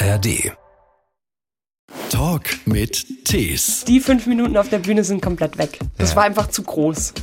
[0.00, 0.52] ARD.
[2.10, 3.84] Talk mit Tees.
[3.84, 5.78] Die fünf Minuten auf der Bühne sind komplett weg.
[5.98, 6.16] Das Ja.
[6.16, 7.14] war einfach zu groß.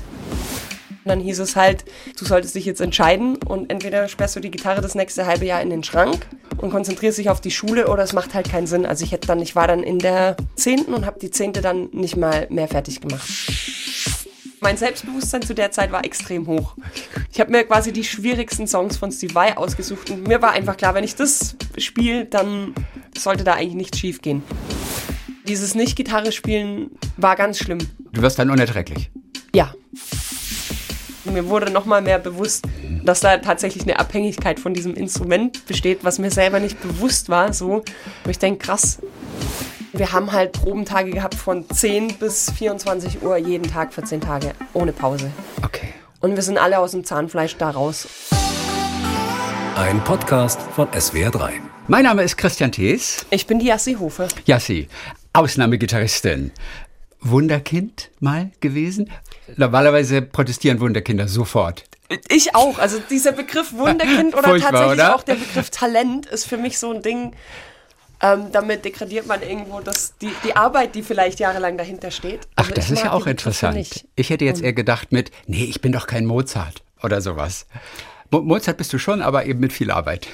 [1.04, 1.86] Und dann hieß es halt,
[2.20, 5.62] du solltest dich jetzt entscheiden und entweder sperrst du die Gitarre das nächste halbe Jahr
[5.62, 6.28] in den Schrank
[6.58, 8.86] und konzentrierst dich auf die Schule oder es macht halt keinen Sinn.
[8.86, 11.90] Also ich hätte dann, ich war dann in der zehnten und habe die zehnte dann
[11.92, 13.28] nicht mal mehr fertig gemacht.
[14.62, 16.76] Mein Selbstbewusstsein zu der Zeit war extrem hoch.
[17.32, 20.78] Ich habe mir quasi die schwierigsten Songs von Steve Vai ausgesucht und mir war einfach
[20.78, 22.74] klar, wenn ich das spiele, dann
[23.18, 24.44] sollte da eigentlich nichts schief gehen.
[25.48, 27.80] Dieses Nicht-Gitarre spielen war ganz schlimm.
[28.12, 29.12] Du wirst dann unerträglich.
[29.54, 29.74] Ja.
[31.26, 32.66] Mir wurde nochmal mehr bewusst,
[33.04, 37.52] dass da tatsächlich eine Abhängigkeit von diesem Instrument besteht, was mir selber nicht bewusst war.
[37.54, 37.84] So,
[38.24, 39.00] wo ich denke, krass.
[39.98, 44.52] Wir haben halt Probentage gehabt von 10 bis 24 Uhr jeden Tag für 10 Tage,
[44.74, 45.32] ohne Pause.
[45.64, 45.94] Okay.
[46.20, 48.06] Und wir sind alle aus dem Zahnfleisch da raus.
[49.78, 51.52] Ein Podcast von SWR3.
[51.88, 53.26] Mein Name ist Christian Thees.
[53.30, 54.28] Ich bin die Jassi Hofe.
[54.44, 54.90] Jassi,
[55.32, 56.52] Ausnahmegitarristin.
[57.22, 59.10] Wunderkind mal gewesen?
[59.56, 61.86] Normalerweise protestieren Wunderkinder sofort.
[62.28, 62.80] Ich auch.
[62.80, 65.16] Also dieser Begriff Wunderkind oder Furchtbar, tatsächlich oder?
[65.16, 67.32] auch der Begriff Talent ist für mich so ein Ding.
[68.22, 72.42] Ähm, damit degradiert man irgendwo das, die, die Arbeit, die vielleicht jahrelang dahinter steht.
[72.56, 74.06] Ach, Also das ist ja auch interessant.
[74.16, 77.68] Ich hätte jetzt eher gedacht mit, nee, ich bin doch kein Mozart oder sowas.
[78.32, 80.28] Mo Mozart bist du schon, aber eben mit viel Arbeit.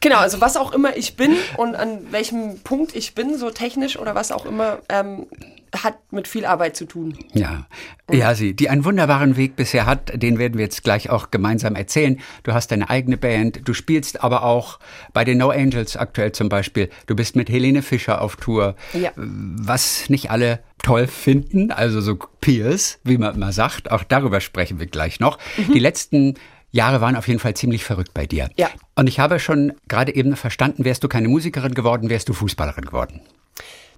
[0.00, 3.98] Genau, also was auch immer ich bin und an welchem Punkt ich bin, so technisch
[3.98, 5.26] oder was auch immer, ähm,
[5.74, 7.18] hat mit viel Arbeit zu tun.
[7.34, 7.66] Ja,
[8.10, 11.74] ja, sie, die einen wunderbaren Weg bisher hat, den werden wir jetzt gleich auch gemeinsam
[11.74, 12.20] erzählen.
[12.44, 14.78] Du hast deine eigene Band, du spielst aber auch
[15.12, 16.88] bei den No Angels aktuell zum Beispiel.
[17.06, 19.10] Du bist mit Helene Fischer auf Tour, Ja.
[19.16, 23.90] was nicht alle toll finden, also so Peers, wie man immer sagt.
[23.90, 25.38] Auch darüber sprechen wir gleich noch.
[25.74, 26.34] Die letzten
[26.76, 28.48] Jahre waren auf jeden Fall ziemlich verrückt bei dir.
[28.56, 28.68] Ja.
[28.94, 32.84] Und ich habe schon gerade eben verstanden, wärst du keine Musikerin geworden, wärst du Fußballerin
[32.84, 33.20] geworden.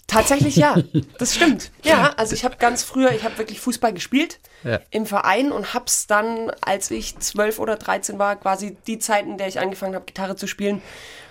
[0.07, 0.75] Tatsächlich ja,
[1.19, 1.71] das stimmt.
[1.83, 4.81] Ja, also ich habe ganz früher, ich habe wirklich Fußball gespielt Ja.
[4.91, 9.37] im Verein und hab's dann, als ich 12 oder 13 war, quasi die Zeit, in
[9.37, 10.81] der ich angefangen habe, Gitarre zu spielen,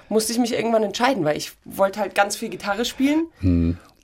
[0.09, 3.28] musste ich mich irgendwann entscheiden, weil ich wollte halt ganz viel Gitarre spielen.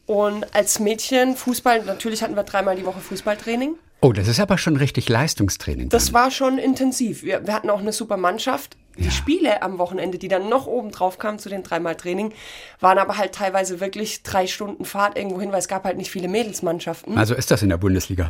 [0.05, 3.75] Und als Mädchen Fußball, natürlich hatten wir dreimal die Woche Fußballtraining.
[4.03, 5.87] Oh, das ist aber schon richtig Leistungstraining.
[5.87, 7.23] Das war schon intensiv.
[7.23, 8.75] Wir, wir hatten auch eine super Mannschaft.
[8.97, 12.33] Die Spiele am Wochenende, die dann noch oben drauf kamen zu den dreimal Training,
[12.81, 16.11] waren aber halt teilweise wirklich drei Stunden Fahrt irgendwo hin, weil es gab halt nicht
[16.11, 17.17] viele Mädelsmannschaften.
[17.17, 18.29] also ist das in der Bundesliga.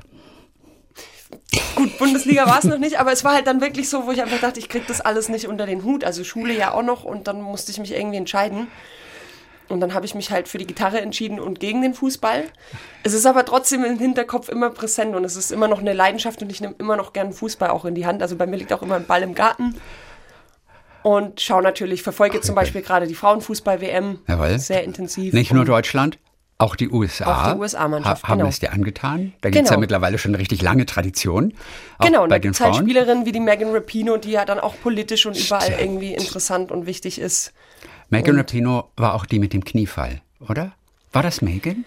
[1.75, 4.21] Gut, Bundesliga war es noch nicht, aber es war halt dann wirklich so, wo ich
[4.21, 6.03] einfach dachte, ich krieg das alles nicht unter den Hut.
[6.03, 8.67] Also Schule ja auch noch und dann musste ich mich irgendwie entscheiden.
[9.73, 12.45] Und dann habe ich mich halt für die Gitarre entschieden und gegen den Fußball.
[13.03, 16.41] Es ist aber trotzdem im Hinterkopf immer präsent und es ist immer noch eine Leidenschaft
[16.41, 18.21] und ich nehme immer noch gern Fußball auch in die Hand.
[18.21, 19.75] Also bei mir liegt auch immer ein Ball im Garten.
[21.01, 24.19] Und schaue natürlich, verfolge zum Beispiel gerade die Frauenfußball-WM
[24.57, 25.33] sehr intensiv.
[25.33, 26.17] Nicht nur Deutschland,
[26.57, 27.25] auch die USA.
[27.25, 28.49] Auch die USA-Mannschaft, ha haben genau.
[28.49, 29.33] es dir angetan.
[29.41, 29.71] Da gibt es Genau.
[29.71, 31.53] ja mittlerweile schon eine richtig lange Tradition.
[31.99, 32.75] Genau, und bei da den gibt es halt.
[32.75, 35.81] Spielerinnen wie die Megan Rapino, die ja dann auch politisch und überall Stimmt.
[35.81, 37.51] irgendwie interessant und wichtig ist.
[38.13, 40.73] Megan Rapinoe war auch die mit dem Kniefall, oder?
[41.11, 41.85] War das Megan?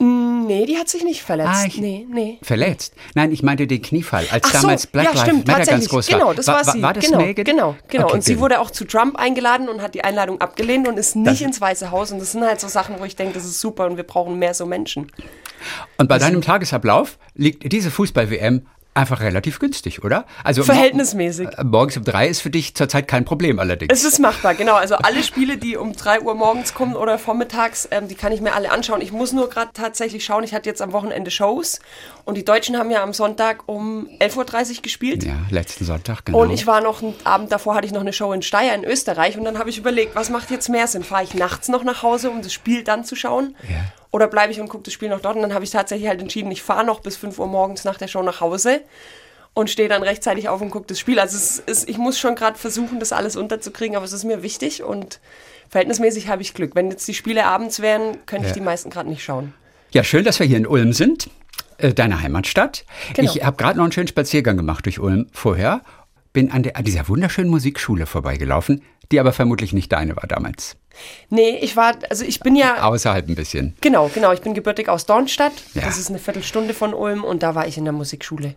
[0.00, 1.50] Nee, die hat sich nicht verletzt.
[1.52, 2.38] Ah, ich- nee, nee.
[2.42, 2.94] Verletzt?
[3.14, 5.88] Nein, ich meinte den Kniefall, als Ach so, damals Black ja, Lives stimmt, Matter ganz
[5.88, 6.34] groß genau, war.
[6.36, 6.82] das war, war, sie.
[6.82, 7.44] war das genau, Megan?
[7.44, 8.04] Genau, genau.
[8.04, 8.42] Okay, und sie gut.
[8.42, 11.60] wurde auch zu Trump eingeladen und hat die Einladung abgelehnt und ist nicht Das- ins
[11.60, 12.12] Weiße Haus.
[12.12, 14.38] Und das sind halt so Sachen, wo ich denke, das ist super und wir brauchen
[14.38, 15.10] mehr so Menschen.
[15.98, 18.66] Und bei deinem Tagesablauf liegt diese Fußball-WM
[18.98, 20.26] einfach relativ günstig, oder?
[20.44, 21.48] Also Verhältnismäßig.
[21.56, 23.92] Äh, Morgens um drei ist für dich zurzeit kein Problem allerdings.
[23.92, 24.74] Es ist machbar, genau.
[24.74, 28.40] Also alle Spiele, die um 3 Uhr morgens kommen oder vormittags, ähm, die kann ich
[28.40, 29.00] mir alle anschauen.
[29.00, 31.80] Ich muss nur gerade tatsächlich schauen, ich hatte jetzt am Wochenende Shows
[32.24, 35.24] und die Deutschen haben ja am Sonntag um 11.30 Uhr gespielt.
[35.24, 36.40] ja, letzten Sonntag, genau.
[36.40, 38.84] Und ich war noch, einen Abend davor hatte ich noch eine Show in Steyr in
[38.84, 41.04] Österreich und dann habe ich überlegt, was macht jetzt mehr Sinn?
[41.04, 43.54] Fahre ich nachts noch nach Hause, um das Spiel dann zu schauen?
[43.68, 43.76] Ja.
[44.10, 45.36] Oder bleibe ich und gucke das Spiel noch dort?
[45.36, 47.98] Und dann habe ich tatsächlich halt entschieden, ich fahre noch bis 5 Uhr morgens nach
[47.98, 48.80] der Show nach Hause
[49.54, 51.18] und stehe dann rechtzeitig auf und gucke das Spiel.
[51.18, 54.42] Also es ist, ich muss schon gerade versuchen, das alles unterzukriegen, aber es ist mir
[54.42, 55.20] wichtig und
[55.68, 56.74] verhältnismäßig habe ich Glück.
[56.74, 58.54] Wenn jetzt die Spiele abends wären, könnte ich Ja.
[58.54, 59.52] die meisten gerade nicht schauen.
[59.90, 61.28] Ja, schön, dass wir hier in Ulm sind,
[61.78, 62.84] äh, deiner Heimatstadt.
[63.14, 63.30] Genau.
[63.34, 65.82] Ich habe gerade noch einen schönen Spaziergang gemacht durch Ulm vorher,
[66.32, 68.82] bin an, der, an dieser wunderschönen Musikschule vorbeigelaufen,
[69.12, 70.76] die aber vermutlich nicht deine war damals.
[71.30, 73.76] Nee, ich war, also ich bin ja Außerhalb ein bisschen.
[73.80, 74.32] Genau, genau.
[74.32, 75.52] Ich bin gebürtig aus Dornstadt.
[75.74, 75.82] Ja.
[75.82, 78.54] Das ist eine Viertelstunde von Ulm und da war ich in der Musikschule.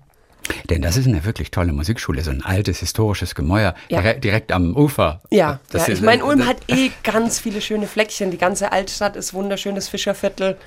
[0.69, 4.01] Denn das ist eine wirklich tolle Musikschule, so ein altes historisches Gemäuer, Ja.
[4.01, 5.21] dire direkt am Ufer.
[5.30, 8.31] Ja, Das ja ist- ich meine, Ulm das- hat eh ganz viele schöne Fleckchen.
[8.31, 10.57] Die ganze Altstadt ist wunderschönes Fischerviertel.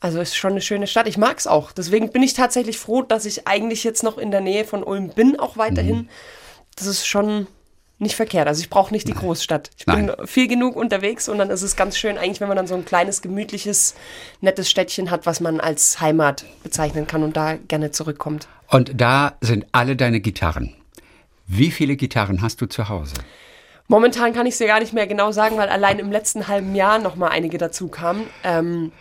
[0.00, 1.06] Also ist schon eine schöne Stadt.
[1.06, 1.70] Ich mag's auch.
[1.70, 5.10] Deswegen bin ich tatsächlich froh, dass ich eigentlich jetzt noch in der Nähe von Ulm
[5.10, 5.96] bin, auch weiterhin.
[5.96, 6.08] Mhm.
[6.74, 7.46] Das ist schon
[8.02, 8.48] nicht verkehrt.
[8.48, 9.70] Also ich brauche nicht die Großstadt.
[9.78, 10.26] Ich bin Nein.
[10.26, 12.84] viel genug unterwegs und dann ist es ganz schön, eigentlich, wenn man dann so ein
[12.84, 13.94] kleines, gemütliches,
[14.40, 18.48] nettes Städtchen hat, was man als Heimat bezeichnen kann und da gerne zurückkommt.
[18.68, 20.74] Und da sind alle deine Gitarren.
[21.46, 23.14] Wie viele Gitarren hast du zu Hause?
[23.88, 26.74] Momentan kann ich es dir gar nicht mehr genau sagen, weil allein im letzten halben
[26.74, 28.26] Jahr noch mal einige dazu kamen.
[28.42, 28.92] Ähm,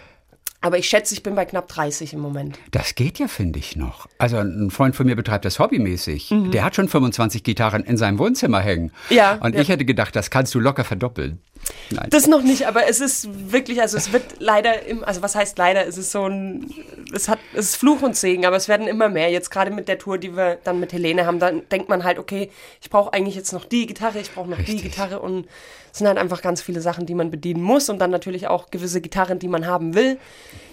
[0.61, 2.59] aber ich schätze, ich bin bei knapp 30 im Moment.
[2.69, 4.07] Das geht ja, finde ich noch.
[4.19, 6.33] Also ein Freund von mir betreibt das hobbymäßig.
[6.53, 8.91] Der hat schon 25 Gitarren in seinem Wohnzimmer hängen.
[9.09, 9.15] Mhm.
[9.15, 9.61] Ja, Und ja.
[9.61, 11.41] ich hätte gedacht, das kannst du locker verdoppeln.
[11.89, 12.07] Nein.
[12.09, 15.57] Das noch nicht, aber es ist wirklich, also es wird leider, im, also was heißt
[15.57, 16.71] leider, es ist so ein,
[17.13, 19.29] es hat, es ist Fluch und Segen, aber es werden immer mehr.
[19.29, 22.17] Jetzt gerade mit der Tour, die wir dann mit Helene haben, dann denkt man halt,
[22.17, 22.49] okay,
[22.81, 24.83] ich brauche eigentlich jetzt noch die Gitarre, ich brauche noch die Richtig.
[24.83, 25.47] Gitarre und
[25.91, 28.71] es sind halt einfach ganz viele Sachen, die man bedienen muss und dann natürlich auch
[28.71, 30.17] gewisse Gitarren, die man haben will.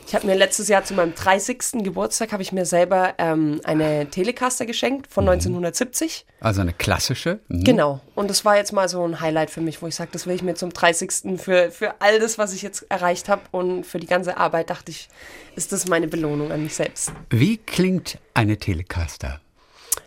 [0.07, 1.85] Ich habe mir letztes Jahr zu meinem 30.
[1.85, 6.25] Geburtstag habe ich mir selber ähm, eine Telecaster geschenkt von 1970.
[6.41, 7.41] Also eine klassische.
[7.49, 7.65] Mhm.
[7.65, 8.01] Genau.
[8.15, 10.35] Und das war jetzt mal so ein Highlight für mich, wo ich sage, das will
[10.35, 11.39] ich mir zum 30.
[11.39, 14.93] für, für all das, was ich jetzt erreicht habe und für die ganze Arbeit, dachte
[14.93, 15.11] ich,
[15.57, 17.13] ist das meine Belohnung an mich selbst.
[17.29, 19.41] Wie klingt eine Telecaster?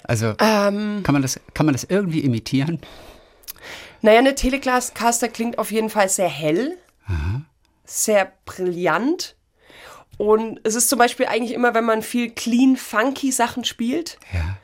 [0.04, 1.02] Also Ähm.
[1.04, 2.80] kann, man das, kann man das irgendwie imitieren?
[4.02, 6.78] Naja, eine Telecaster klingt auf jeden Fall sehr hell,
[7.86, 9.36] sehr brillant.
[10.18, 14.58] Und es ist zum Beispiel eigentlich immer, wenn man viel clean, funky Sachen spielt, Ja.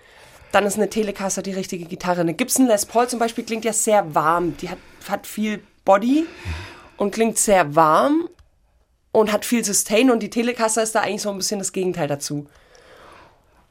[0.51, 2.21] dann ist eine Telecaster die richtige Gitarre.
[2.21, 4.55] Eine Gibson Les Paul zum Beispiel klingt ja sehr warm.
[4.57, 4.77] Die hat,
[5.09, 6.25] hat viel Body
[6.97, 8.29] und klingt sehr warm
[9.11, 10.11] und hat viel Sustain.
[10.11, 12.47] Und die Telecaster ist da eigentlich so ein bisschen das Gegenteil dazu.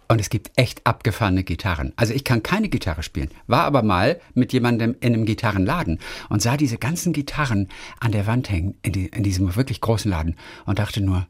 [0.09, 1.93] Und es gibt echt abgefahrene Gitarren.
[1.97, 5.99] Also ich kann keine Gitarre spielen, war aber mal mit jemandem in einem Gitarrenladen
[6.29, 7.69] und sah diese ganzen Gitarren
[7.99, 11.27] an der Wand hängen, in, die, in diesem wirklich großen Laden und dachte nur,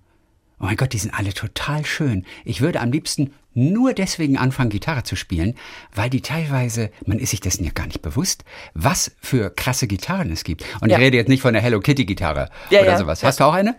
[0.61, 2.26] oh mein Gott, die sind alle total schön.
[2.44, 5.55] Ich würde am liebsten nur deswegen anfangen, Gitarre zu spielen,
[5.94, 8.44] weil die teilweise, man ist sich dessen ja gar nicht bewusst,
[8.75, 10.64] was für krasse Gitarren es gibt.
[10.82, 10.99] Und Ja.
[10.99, 13.23] ich rede jetzt nicht von der Hello Kitty Gitarre Ja, oder ja, sowas.
[13.23, 13.75] Hast du auch eine?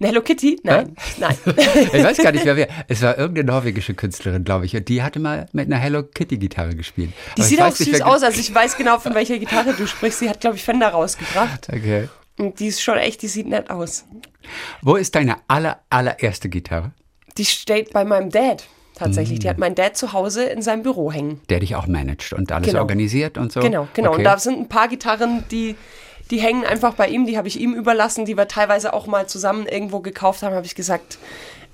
[0.00, 0.58] Eine Hello Kitty?
[0.62, 1.36] Nein, nein.
[1.92, 2.68] Ich weiß gar nicht mehr wer.
[2.88, 4.74] Es war irgendeine norwegische Künstlerin, glaube ich.
[4.74, 7.10] Und die hatte mal mit einer Hello Kitty Gitarre gespielt.
[7.36, 8.22] Die Aber sieht auch nicht, süß wer- aus.
[8.22, 10.20] Also ich weiß genau, von welcher Gitarre du sprichst.
[10.20, 11.68] Sie hat, glaube ich, Fender rausgebracht.
[11.70, 12.08] Okay.
[12.38, 14.06] Und die ist schon echt, die sieht nett aus.
[14.80, 16.92] Wo ist deine aller, allererste Gitarre,
[17.36, 18.64] Die steht bei meinem Dad
[18.94, 19.38] tatsächlich.
[19.40, 19.50] Die Mm.
[19.50, 21.40] hat mein Dad zu Hause in seinem Büro hängen.
[21.50, 22.80] der dich auch managt und alles Genau.
[22.80, 23.60] organisiert und so?
[23.60, 24.08] Genau, genau.
[24.10, 24.18] Okay.
[24.18, 25.76] Und da sind ein paar Gitarren, die,
[26.30, 29.26] die hängen einfach bei ihm, die habe ich ihm überlassen, die wir teilweise auch mal
[29.28, 31.18] zusammen irgendwo gekauft haben, habe ich gesagt,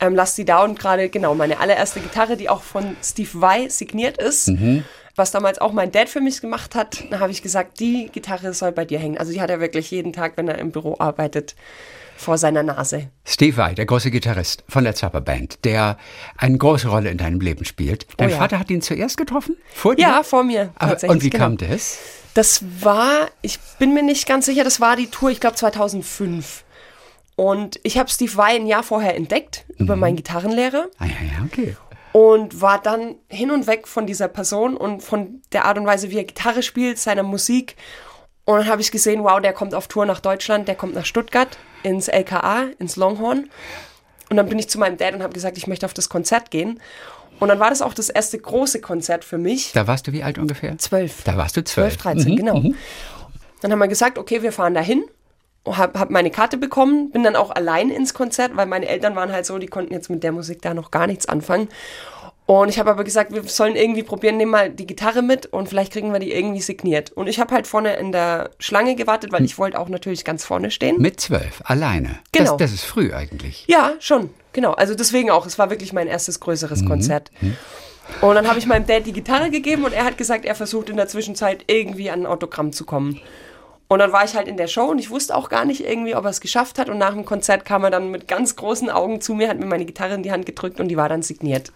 [0.01, 3.69] ähm, lass die da und gerade, genau, meine allererste Gitarre, die auch von Steve Vai
[3.69, 4.85] signiert ist, Mhm.
[5.15, 8.53] was damals auch mein Dad für mich gemacht hat, da habe ich gesagt, die Gitarre
[8.53, 9.17] soll bei dir hängen.
[9.17, 11.55] Also die hat er wirklich jeden Tag, wenn er im Büro arbeitet,
[12.19, 13.09] vor seiner Nase.
[13.27, 15.99] Steve Vai, der große Gitarrist von der Zappa Band, der
[16.39, 18.07] eine große Rolle in deinem Leben spielt.
[18.17, 18.39] Dein Oh ja.
[18.39, 19.57] Vater hat ihn zuerst getroffen?
[19.75, 20.03] Vor dir?
[20.03, 21.45] Ja, vor mir Aber, und wie genau.
[21.45, 21.99] kam das?
[22.37, 26.65] Das war, ich bin mir nicht ganz sicher, das war die Tour, ich glaube 2005.
[27.35, 31.45] Und ich habe Steve Vai ein Jahr vorher entdeckt über meinen Gitarrenlehrer Ah, ja, ja,
[31.47, 31.77] okay.
[32.13, 36.11] und war dann hin und weg von dieser Person und von der Art und Weise,
[36.11, 37.75] wie er Gitarre spielt, seiner Musik.
[38.45, 41.07] Und dann habe ich gesehen, wow, der kommt auf Tour nach Deutschland, der kommt nach
[41.07, 43.49] Stuttgart ins LKA, ins Longhorn.
[44.29, 46.51] Und dann bin ich zu meinem Dad und habe gesagt, ich möchte auf das Konzert
[46.51, 46.81] gehen.
[47.39, 49.73] Und dann war das auch das erste große Konzert für mich.
[49.73, 50.77] Da warst du wie alt ungefähr?
[50.79, 51.23] Zwölf.
[51.25, 51.99] Da warst du zwölf.
[51.99, 52.57] 12, 13, Mhm, genau.
[52.61, 52.75] mhm.
[53.61, 55.05] Dann haben wir gesagt, okay, wir fahren dahin.
[55.67, 59.33] Hab, hab meine Karte bekommen, bin dann auch allein ins Konzert, weil meine Eltern waren
[59.33, 61.69] halt so, die konnten jetzt mit der Musik da noch gar nichts anfangen.
[62.47, 65.69] Und ich habe aber gesagt, wir sollen irgendwie probieren, nehmen mal die Gitarre mit und
[65.69, 67.11] vielleicht kriegen wir die irgendwie signiert.
[67.11, 70.45] Und ich habe halt vorne in der Schlange gewartet, weil ich wollte auch natürlich ganz
[70.45, 71.01] vorne stehen.
[71.03, 72.21] Mit zwölf, alleine.
[72.31, 72.53] Genau.
[72.53, 73.65] Das, das ist früh eigentlich.
[73.67, 74.73] Ja, schon, genau.
[74.73, 77.31] Also deswegen auch, es war wirklich mein erstes größeres Konzert.
[78.21, 80.89] Und dann habe ich meinem Dad die Gitarre gegeben und er hat gesagt, er versucht
[80.89, 83.21] in der Zwischenzeit irgendwie an ein Autogramm zu kommen.
[83.89, 86.17] Und dann war ich halt in der Show und ich wusste auch gar nicht irgendwie,
[86.17, 86.89] ob er es geschafft hat.
[86.89, 89.67] Und nach dem Konzert kam er dann mit ganz großen Augen zu mir, hat mir
[89.67, 91.73] meine Gitarre in die Hand gedrückt und die war dann signiert.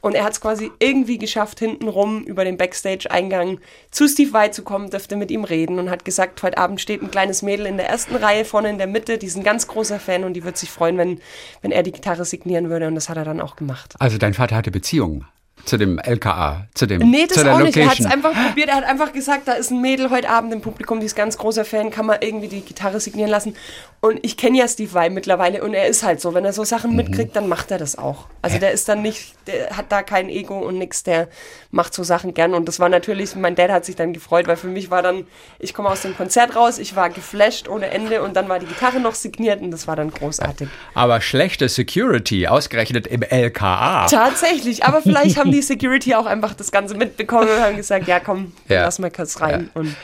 [0.00, 4.62] Und er hat es quasi irgendwie geschafft, hintenrum über den Backstage-Eingang zu Steve Vai zu
[4.62, 7.76] kommen, dürfte mit ihm reden und hat gesagt, heute Abend steht ein kleines Mädel in
[7.76, 10.44] der ersten Reihe vorne in der Mitte, die ist ein ganz großer Fan und die
[10.44, 11.20] wird sich freuen, wenn,
[11.60, 12.86] wenn er die Gitarre signieren würde.
[12.86, 13.94] Und das hat er dann auch gemacht.
[13.98, 15.26] Also dein Vater hatte Beziehungen
[15.64, 17.76] zu dem LKA, zu dem Nee, das zu der auch nicht.
[17.76, 18.24] Er hat es Location.
[18.24, 18.68] einfach probiert.
[18.68, 21.38] Er hat einfach gesagt, da ist ein Mädel heute Abend im Publikum, die ist ganz
[21.38, 23.54] großer Fan, kann man irgendwie die Gitarre signieren lassen.
[24.02, 26.64] Und ich kenne ja Steve Vai mittlerweile und er ist halt so, wenn er so
[26.64, 28.28] Sachen mitkriegt, dann macht er das auch.
[28.40, 31.28] Also der ist dann nicht, der hat da kein Ego und nix, der
[31.70, 32.54] macht so Sachen gern.
[32.54, 35.26] Und das war natürlich, mein Dad hat sich dann gefreut, weil für mich war dann,
[35.58, 38.64] ich komme aus dem Konzert raus, ich war geflasht ohne Ende und dann war die
[38.64, 40.68] Gitarre noch signiert und das war dann großartig.
[40.94, 44.06] Aber schlechte Security, ausgerechnet im LKA.
[44.06, 48.06] Tatsächlich, aber vielleicht haben haben die Security auch einfach das Ganze mitbekommen und haben gesagt,
[48.08, 48.82] ja komm, Ja.
[48.82, 49.70] lass mal kurz rein.
[49.74, 49.94] Und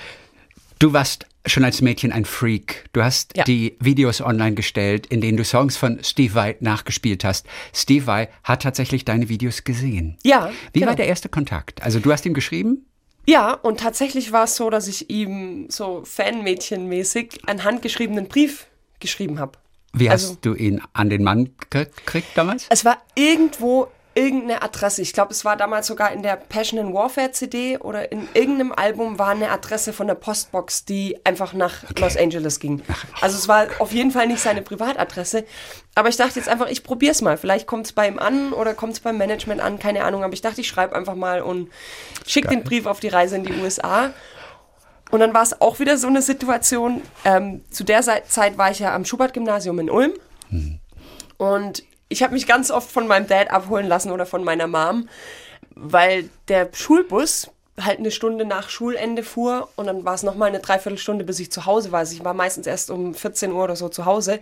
[0.79, 2.85] Du warst schon als Mädchen ein Freak.
[2.93, 3.45] Du hast Ja.
[3.45, 7.47] die Videos online gestellt, in denen du Songs von Steve Vai nachgespielt hast.
[7.75, 10.19] Steve Vai hat tatsächlich deine Videos gesehen.
[10.23, 10.91] ja, Wie genau.
[10.91, 11.83] war der erste Kontakt?
[11.83, 12.85] Also du hast ihm geschrieben?
[13.27, 18.67] Ja, und tatsächlich war es so, dass ich ihm so Fanmädchenmäßig einen handgeschriebenen Brief
[19.01, 19.53] geschrieben habe.
[19.93, 22.67] Wie Also- hast du ihn an den Mann gekriegt damals?
[22.69, 25.03] Es war irgendwo irgendeine Adresse.
[25.03, 28.73] Ich glaube, es war damals sogar in der Passion and Warfare CD oder in irgendeinem
[28.73, 32.83] Album war eine Adresse von der Postbox, die einfach nach Los Angeles ging.
[33.21, 35.45] Also es war auf jeden Fall nicht seine Privatadresse.
[35.95, 37.37] Aber ich dachte jetzt einfach, ich probiere es mal.
[37.37, 40.25] Vielleicht kommt es bei ihm an oder kommt es beim Management an, keine Ahnung.
[40.25, 41.71] Aber ich dachte, ich schreibe einfach mal und
[42.27, 44.13] schicke den Brief auf die Reise in die USA.
[45.11, 47.03] Und dann war es auch wieder so eine Situation.
[47.25, 50.13] Ähm, zu der Zeit war ich ja am Schubert-Gymnasium in Ulm.
[51.37, 55.09] Und ich habe mich ganz oft von meinem Dad abholen lassen oder von meiner Mom,
[55.75, 60.61] weil der Schulbus halt eine Stunde nach Schulende fuhr und dann war es nochmal eine
[60.61, 62.01] Dreiviertelstunde, bis ich zu Hause war.
[62.01, 64.41] Also ich war meistens erst um 14 Uhr oder so zu Hause.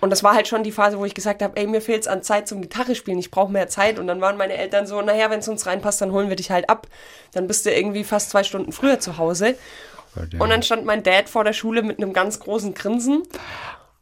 [0.00, 2.08] Und das war halt schon die Phase, wo ich gesagt habe, ey, mir fehlt es
[2.08, 3.98] an Zeit zum Gitarre spielen, ich brauche mehr Zeit.
[3.98, 6.50] Und dann waren meine Eltern so, naja, wenn es uns reinpasst, dann holen wir dich
[6.50, 6.86] halt ab.
[7.32, 9.56] Dann bist du irgendwie fast zwei Stunden früher zu Hause.
[10.38, 13.22] Und dann stand mein Dad vor der Schule mit einem ganz großen Grinsen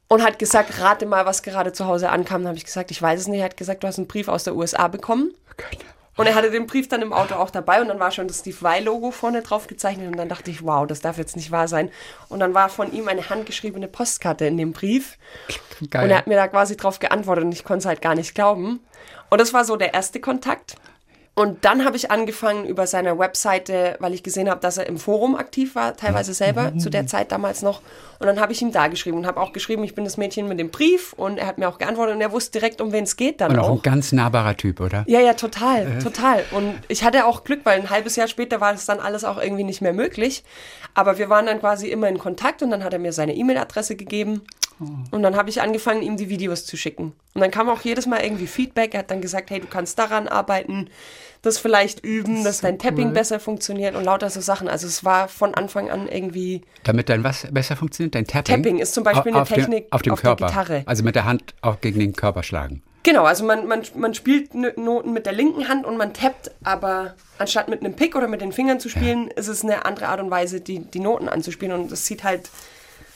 [0.09, 2.43] und hat gesagt, rate mal, was gerade zu Hause ankam.
[2.43, 3.41] Dann habe ich gesagt, ich weiß es nicht.
[3.41, 5.33] Er hat gesagt, du hast einen Brief aus der USA bekommen.
[6.17, 8.41] Und er hatte den Brief dann im Auto auch dabei und dann war schon das
[8.41, 11.67] Steve Vai-Logo vorne drauf gezeichnet und dann dachte ich, wow, das darf jetzt nicht wahr
[11.67, 11.91] sein.
[12.29, 15.19] Und dann war von ihm eine handgeschriebene Postkarte in dem Brief
[15.91, 16.05] Geil.
[16.05, 18.35] und er hat mir da quasi drauf geantwortet und ich konnte es halt gar nicht
[18.35, 18.81] glauben.
[19.29, 20.77] Und das war so der erste Kontakt.
[21.37, 24.99] Und dann habe ich angefangen über seine Webseite, weil ich gesehen habe, dass er im
[24.99, 27.83] Forum aktiv war, teilweise selber, zu der Zeit damals noch.
[28.21, 30.47] Und dann habe ich ihm da geschrieben und habe auch geschrieben, ich bin das Mädchen
[30.47, 33.03] mit dem Brief und er hat mir auch geantwortet und er wusste direkt, um wen
[33.03, 35.03] es geht dann Und auch ein ganz nahbarer Typ, oder?
[35.09, 36.45] Ja, ja, total, total.
[36.53, 39.43] Und ich hatte auch Glück, weil ein halbes Jahr später war das dann alles auch
[39.43, 40.45] irgendwie nicht mehr möglich.
[40.95, 43.97] Aber wir waren dann quasi immer in Kontakt und dann hat er mir seine E-Mail-Adresse
[43.97, 44.43] gegeben.
[45.11, 47.13] Und dann habe ich angefangen, ihm die Videos zu schicken.
[47.35, 48.95] Und dann kam auch jedes Mal irgendwie Feedback.
[48.95, 50.89] Er hat dann gesagt, hey, du kannst daran arbeiten,
[51.43, 54.67] das vielleicht üben, dass dein Tapping besser funktioniert und lauter so Sachen.
[54.69, 58.15] Also es war von Anfang an irgendwie Damit dein was besser funktioniert?
[58.15, 58.63] Dein Tapping?
[58.63, 60.47] Tapping ist zum Beispiel eine auf dem- Technik auf, dem auf der Körper.
[60.47, 60.83] Gitarre.
[60.87, 62.83] Also mit der Hand auch gegen den Körper schlagen.
[63.05, 67.15] Genau, also man, man, man spielt Noten mit der linken Hand und man tappt, aber
[67.39, 70.21] anstatt mit einem Pick oder mit den Fingern zu spielen, ist es eine andere Art
[70.21, 71.79] und Weise, die, die Noten anzuspielen.
[71.79, 72.49] Und es sieht halt,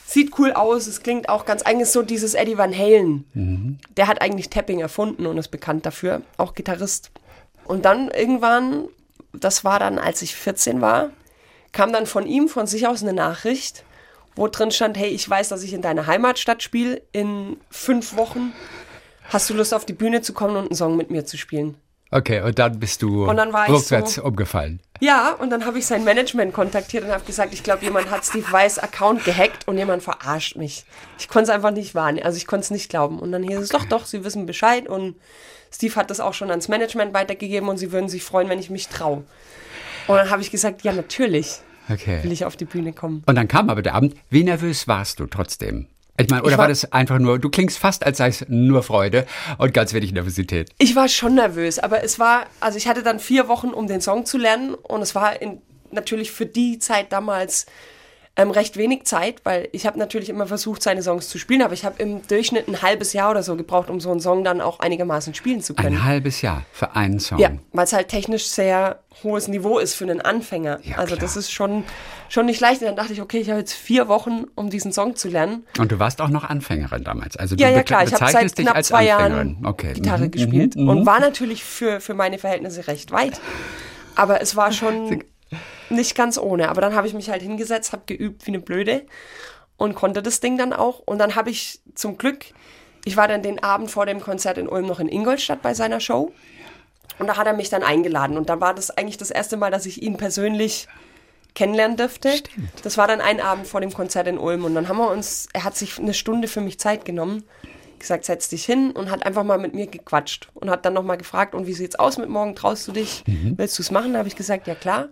[0.09, 3.25] sieht cool aus, es klingt auch ganz eigentlich so dieses Eddie Van Halen.
[3.95, 7.11] Der hat eigentlich Tapping erfunden und ist bekannt dafür, auch Gitarrist.
[7.65, 8.87] Und dann irgendwann,
[9.33, 11.11] das war dann, als ich 14 war,
[11.71, 13.83] kam dann von ihm von sich aus eine Nachricht,
[14.35, 18.53] wo drin stand, hey, ich weiß, dass ich in deiner Heimatstadt spiele in fünf Wochen.
[19.29, 21.75] Hast du Lust auf die Bühne zu kommen und einen Song mit mir zu spielen?
[22.11, 24.79] Okay, und dann bist du Und dann war ich rückwärts so- umgefallen.
[24.99, 28.25] Ja, und dann habe ich sein Management kontaktiert und habe gesagt, ich glaube, jemand hat
[28.25, 30.85] Steve Weiss Account gehackt und jemand verarscht mich.
[31.19, 33.19] Ich konnte es einfach nicht wahrnehmen, also ich konnte es nicht glauben.
[33.19, 35.15] Und dann hieß es, doch, doch, sie wissen Bescheid und
[35.71, 38.69] Steve hat das auch schon ans Management weitergegeben und sie würden sich freuen, wenn ich
[38.71, 39.23] mich traue.
[40.07, 42.21] Und dann habe ich gesagt, ja, natürlich will Okay.
[42.29, 43.23] ich auf die Bühne kommen.
[43.27, 44.15] Und dann kam aber der Abend.
[44.29, 45.87] Wie nervös warst du trotzdem?
[46.19, 48.45] Ich meine, oder Ich war, war- das einfach nur, du klingst fast, als sei es
[48.49, 49.25] nur Freude
[49.57, 50.69] und ganz wenig Nervosität.
[50.77, 54.01] Ich war schon nervös, aber es war, also ich hatte dann vier Wochen, um den
[54.01, 55.61] Song zu lernen und es war in,
[55.91, 57.65] natürlich für die Zeit damals
[58.39, 61.73] ähm, recht wenig Zeit, weil ich habe natürlich immer versucht, seine Songs zu spielen, aber
[61.73, 64.61] ich habe im Durchschnitt ein halbes Jahr oder so gebraucht, um so einen Song dann
[64.61, 65.97] auch einigermaßen spielen zu können.
[65.97, 67.37] Ein halbes Jahr für einen Song.
[67.39, 70.79] Ja, weil es halt technisch sehr hohes Niveau ist für einen Anfänger.
[70.83, 71.19] Ja, also klar.
[71.19, 71.83] das ist schon,
[72.29, 72.79] schon nicht leicht.
[72.81, 75.65] Und dann dachte ich, okay, ich habe jetzt vier Wochen, um diesen Song zu lernen.
[75.77, 77.35] Und du warst auch noch Anfängerin damals.
[77.35, 78.03] Also Ja, du ja, be- klar.
[78.03, 79.05] Ich habe seit knapp zwei.
[79.05, 79.93] Jahren okay.
[79.93, 81.05] Gitarre mhm, gespielt mhm, und mhm.
[81.05, 83.41] war natürlich für, für meine Verhältnisse recht weit.
[84.15, 85.23] Aber es war schon
[85.89, 86.69] nicht ganz ohne.
[86.69, 89.05] Aber dann habe ich mich halt hingesetzt, habe geübt wie eine Blöde
[89.77, 90.99] und konnte das Ding dann auch.
[90.99, 92.45] Und dann habe ich zum Glück,
[93.05, 95.99] ich war dann den Abend vor dem Konzert in Ulm noch in Ingolstadt bei seiner
[95.99, 96.31] Show.
[97.17, 98.37] Und da hat er mich dann eingeladen.
[98.37, 100.87] Und dann war das eigentlich das erste Mal, dass ich ihn persönlich
[101.55, 102.29] kennenlernen dürfte.
[102.83, 104.63] Das war dann ein Abend vor dem Konzert in Ulm.
[104.65, 107.43] Und dann haben wir uns, er hat sich eine Stunde für mich Zeit genommen,
[107.97, 110.49] gesagt, setz dich hin und hat einfach mal mit mir gequatscht.
[110.53, 112.55] Und hat dann nochmal gefragt, und wie sieht's aus mit morgen?
[112.55, 113.23] Traust du dich?
[113.57, 114.13] Willst du es machen?
[114.13, 115.09] Da habe ich gesagt, ja klar.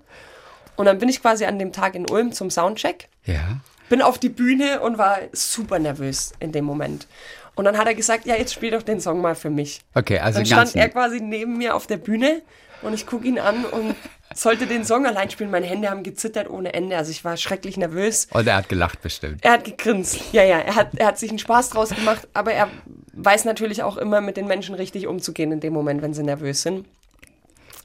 [0.78, 3.60] Und dann bin ich quasi an dem Tag in Ulm zum Soundcheck Ja.
[3.90, 7.08] bin auf die Bühne und war super nervös in dem Moment.
[7.56, 9.82] Und dann hat er gesagt, ja, jetzt spiel doch den Song mal für mich.
[9.96, 12.44] Okay, also Dann stand er quasi neben mir auf der Bühne
[12.84, 13.96] und ich gucke ihn an und
[14.36, 15.50] sollte den Song allein spielen.
[15.50, 16.96] Meine Hände haben gezittert ohne Ende.
[16.96, 18.28] Also ich war schrecklich nervös.
[18.32, 19.44] und er hat gelacht bestimmt.
[19.44, 20.20] Er hat gegrinst.
[20.34, 22.70] Ja, ja, er hat, er hat sich einen Spaß draus gemacht, aber er
[23.14, 26.62] weiß natürlich auch immer, mit den Menschen richtig umzugehen in dem Moment, wenn sie nervös
[26.62, 26.86] sind.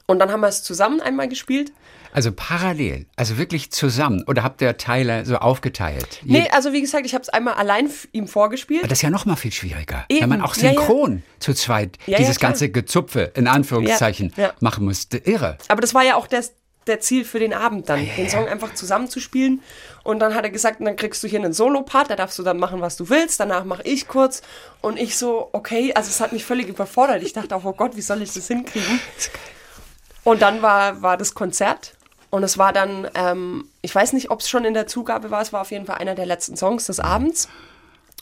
[0.05, 1.71] Und dann haben wir es zusammen einmal gespielt.
[2.13, 4.23] Also parallel, also wirklich zusammen.
[4.27, 6.19] Oder habt ihr Teile so aufgeteilt?
[6.23, 8.83] Nee, also wie gesagt, ich habe es einmal allein ihm vorgespielt.
[8.83, 10.21] Das ist ja noch mal viel schwieriger, Eben.
[10.21, 10.79] wenn man auch Ja, ja.
[10.79, 14.53] synchron zu zweit Ja, ja, dieses ganze Gezupfe in Anführungszeichen Ja, ja.
[14.59, 15.17] machen musste.
[15.17, 15.57] Irre.
[15.67, 16.43] Aber das war ja auch der,
[16.85, 18.29] der Ziel für den Abend dann, ja, den ja.
[18.31, 19.61] Song einfach zusammenzuspielen.
[20.03, 22.57] Und dann hat er gesagt, dann kriegst du hier einen Solo-Part, da darfst du dann
[22.57, 23.39] machen, was du willst.
[23.39, 24.41] Danach mache ich kurz.
[24.81, 27.23] Und ich so, okay, also es hat mich völlig überfordert.
[27.23, 28.99] Ich dachte auch, oh Gott, wie soll ich das hinkriegen?
[30.23, 31.95] Und dann war, war das Konzert.
[32.33, 35.43] Und es war dann, ähm, ich weiß nicht, ob es schon in der Zugabe war,
[35.43, 37.47] es war auf jeden Fall einer der letzten Songs des Abends.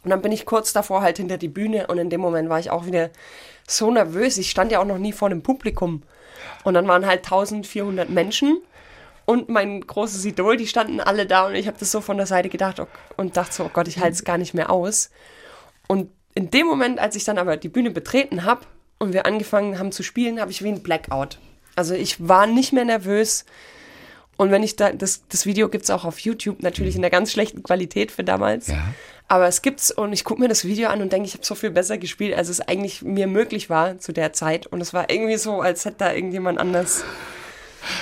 [0.03, 2.59] Und dann bin ich kurz davor halt hinter die Bühne und in dem Moment war
[2.59, 3.09] ich auch wieder
[3.69, 4.37] so nervös.
[4.37, 6.03] Ich stand ja auch noch nie vor einem Publikum.
[6.65, 8.57] Und dann waren halt 1400 Menschen
[9.23, 12.25] und mein großes Idol, die standen alle da und ich habe das so von der
[12.25, 12.81] Seite gedacht
[13.15, 15.09] und dachte so, oh Gott, ich halte es gar nicht mehr aus.
[15.87, 18.65] Und in dem Moment, als ich dann aber die Bühne betreten habe
[18.99, 21.37] und wir angefangen haben zu spielen, habe ich wie ein Blackout.
[21.77, 23.45] Also ich war nicht mehr nervös.
[24.41, 27.12] Und wenn ich da, das, das Video gibt es auch auf YouTube, natürlich in der
[27.12, 28.67] ganz schlechten Qualität für damals.
[28.67, 28.83] Ja.
[29.27, 31.53] Aber es gibt's und ich gucke mir das Video an und denke, ich habe so
[31.53, 34.65] viel besser gespielt, als es eigentlich mir möglich war zu der Zeit.
[34.65, 37.03] Und es war irgendwie so, als hätte da irgendjemand anders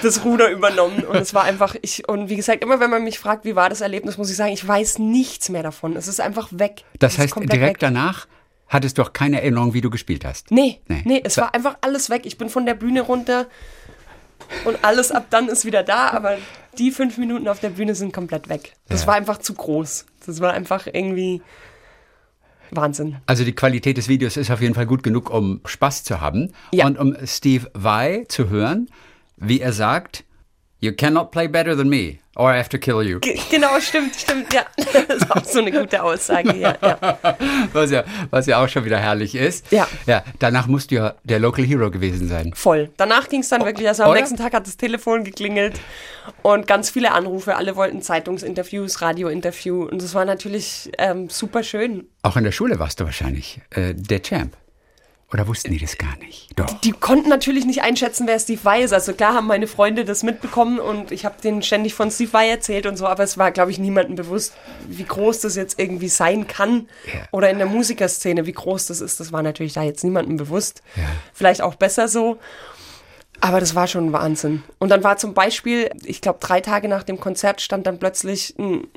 [0.02, 1.04] das Ruder übernommen.
[1.04, 3.70] Und es war einfach, ich, und wie gesagt, immer wenn man mich fragt, wie war
[3.70, 5.98] das Erlebnis, muss ich sagen, ich weiß nichts mehr davon.
[5.98, 6.84] Es ist einfach weg.
[7.00, 7.78] Das Es heißt, direkt weg.
[7.80, 8.28] danach
[8.70, 10.52] hattest du auch keine Erinnerung, wie du gespielt hast.
[10.52, 11.02] Nee, Nee.
[11.04, 12.22] nee, es war einfach alles weg.
[12.26, 13.48] Ich bin von der Bühne runter
[14.66, 16.38] und alles ab dann ist wieder da, aber
[16.78, 18.74] die fünf Minuten auf der Bühne sind komplett weg.
[18.88, 19.08] Das Ja.
[19.08, 20.06] war einfach zu groß.
[20.26, 21.42] Das war einfach irgendwie
[22.72, 23.18] Wahnsinn.
[23.26, 26.54] Also die Qualität des Videos ist auf jeden Fall gut genug, um Spaß zu haben
[26.72, 26.86] Ja.
[26.86, 28.90] und um Steve Vai zu hören,
[29.38, 30.24] wie er sagt,
[30.82, 33.20] You cannot play better than me, or I have to kill you.
[33.20, 34.62] Ge- Genau, stimmt, stimmt, ja.
[35.08, 36.74] Das ist auch so eine gute Aussage, ja.
[36.82, 37.18] ja.
[37.74, 39.70] Was ja, was ja auch schon wieder herrlich ist.
[39.72, 39.88] Ja.
[40.06, 40.24] ja.
[40.40, 42.54] Danach musst du ja der Local Hero gewesen sein.
[42.56, 42.92] Voll.
[42.96, 44.20] Danach ging es dann wirklich, also am oder?
[44.20, 45.82] nächsten Tag hat das Telefon geklingelt
[46.42, 47.58] und ganz viele Anrufe.
[47.58, 52.08] Alle wollten Zeitungsinterviews, Radiointerview und das war natürlich ähm, super schön.
[52.22, 54.56] Auch in der Schule warst du wahrscheinlich äh, der Champ.
[55.32, 56.50] Oder wussten die das gar nicht?
[56.56, 56.66] Doch.
[56.82, 58.94] Die konnten natürlich nicht einschätzen, wer Steve Vai ist.
[58.94, 62.50] Also klar haben meine Freunde das mitbekommen und ich habe denen ständig von Steve Vai
[62.50, 64.54] erzählt und so, aber es war, glaube ich, niemandem bewusst,
[64.88, 66.90] wie groß das jetzt irgendwie sein kann.
[67.06, 67.22] Ja.
[67.32, 69.20] Oder in der Musikerszene, wie groß das ist.
[69.20, 70.82] Das war natürlich da jetzt niemandem bewusst.
[70.96, 71.04] Ja.
[71.32, 72.40] Vielleicht auch besser so.
[73.40, 74.64] Aber das war schon ein Wahnsinn.
[74.80, 78.56] Und dann war zum Beispiel, ich glaube, drei Tage nach dem Konzert stand dann plötzlich
[78.58, 78.88] ein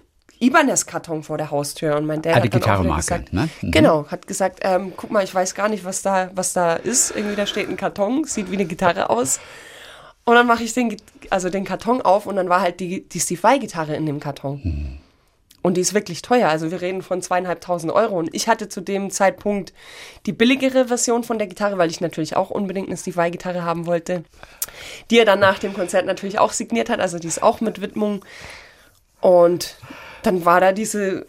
[0.43, 3.33] Ibanez-Karton vor der Haustür und mein Dad Ah, die hat dann auch wieder Gitarrenmarke, gesagt,
[3.33, 3.49] ne?
[3.61, 3.71] Mhm.
[3.71, 7.13] genau, hat gesagt, ähm, guck mal, ich weiß gar nicht, was da, was da ist.
[7.15, 9.41] Irgendwie da steht ein Karton, sieht wie eine Gitarre aus.
[10.25, 10.97] Und dann mache ich den,
[11.31, 14.61] also den Karton auf und dann war halt die, die Steve Vai-Gitarre in dem Karton.
[14.63, 14.99] Mhm.
[15.63, 16.49] Und die ist wirklich teuer.
[16.49, 18.19] Also wir reden von zweieinhalbtausend Euro.
[18.19, 19.73] Und ich hatte zu dem Zeitpunkt
[20.27, 23.87] die billigere Version von der Gitarre, weil ich natürlich auch unbedingt eine Steve Vai-Gitarre haben
[23.87, 24.25] wollte.
[25.11, 26.99] Die er dann nach dem Konzert natürlich auch signiert hat.
[26.99, 28.25] Also die ist auch mit Widmung.
[29.21, 29.77] Und
[30.23, 31.27] dann war da diese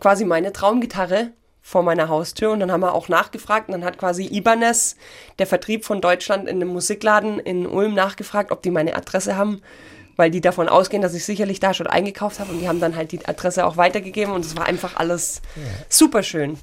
[0.00, 3.96] quasi meine Traumgitarre vor meiner Haustür und dann haben wir auch nachgefragt und dann hat
[3.98, 4.96] quasi Ibanez,
[5.38, 9.62] der Vertrieb von Deutschland in einem Musikladen in Ulm nachgefragt, ob die meine Adresse haben,
[10.16, 12.96] weil die davon ausgehen, dass ich sicherlich da schon eingekauft habe und die haben dann
[12.96, 15.40] halt die Adresse auch weitergegeben und es war einfach alles
[15.88, 16.58] super schön.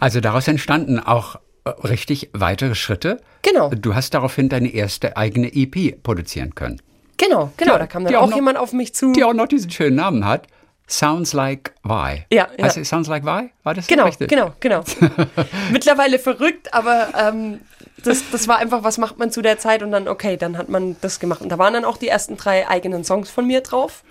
[0.00, 3.20] Also daraus entstanden auch äh, richtig weitere Schritte.
[3.40, 3.70] Genau.
[3.70, 6.80] Du hast daraufhin deine erste eigene EP produzieren können.
[7.16, 9.12] Genau, genau, Ja, da kam dann auch auch noch- jemand auf mich zu.
[9.12, 10.46] Die auch noch diesen schönen Namen hat.
[10.88, 12.24] Sounds Like Why.
[12.30, 12.66] Ja, ja.
[12.66, 13.50] Es Sounds Like Why?
[13.62, 14.28] War das Genau, richtig?
[14.28, 14.84] genau, genau.
[15.72, 17.60] Mittlerweile verrückt, aber ähm,
[18.02, 20.68] das, das war einfach, was macht man zu der Zeit und dann, okay, dann hat
[20.68, 21.40] man das gemacht.
[21.40, 24.02] Und da waren dann auch die ersten drei eigenen Songs von mir drauf,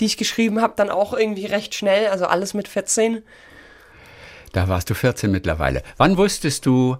[0.00, 3.22] die ich geschrieben habe, dann auch irgendwie recht schnell, also alles mit 14.
[4.52, 5.82] Da warst du 14 mittlerweile.
[5.96, 6.96] Wann wusstest du,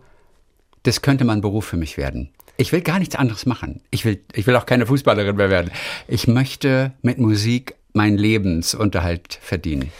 [0.84, 2.32] das könnte mal ein Beruf für mich werden?
[2.56, 3.82] Ich will gar nichts anderes machen.
[3.90, 5.70] Ich will, ich will auch keine Fußballerin mehr werden.
[6.06, 9.92] Ich möchte mit Musik meinen Lebensunterhalt verdienen.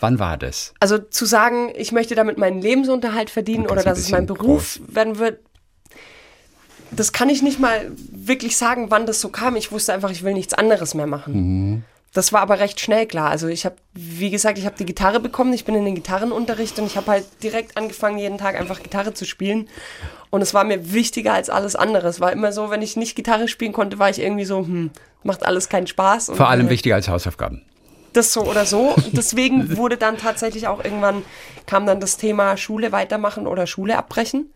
[0.00, 0.74] Wann war das?
[0.80, 5.18] Also zu sagen, ich möchte damit meinen Lebensunterhalt verdienen oder dass es mein Beruf werden
[5.18, 5.40] wird,
[6.90, 9.56] das kann ich nicht mal wirklich sagen, wann das so kam.
[9.56, 11.84] Ich wusste einfach, ich will nichts anderes mehr machen.
[12.16, 13.28] Das war aber recht schnell klar.
[13.28, 16.78] Also ich habe, wie gesagt, ich habe die Gitarre bekommen, ich bin in den Gitarrenunterricht
[16.78, 19.68] und ich habe halt direkt angefangen, jeden Tag einfach Gitarre zu spielen.
[20.30, 22.08] Und es war mir wichtiger als alles andere.
[22.08, 24.92] Es war immer so, wenn ich nicht Gitarre spielen konnte, war ich irgendwie so, hm,
[25.24, 26.30] macht alles keinen Spaß.
[26.30, 27.60] Und Vor allem äh, wichtiger als Hausaufgaben.
[28.14, 28.94] das so oder so.
[28.96, 31.22] Und Deswegen wurde dann tatsächlich auch irgendwann
[31.66, 34.50] kam dann das Thema Schule weitermachen oder Schule abbrechen.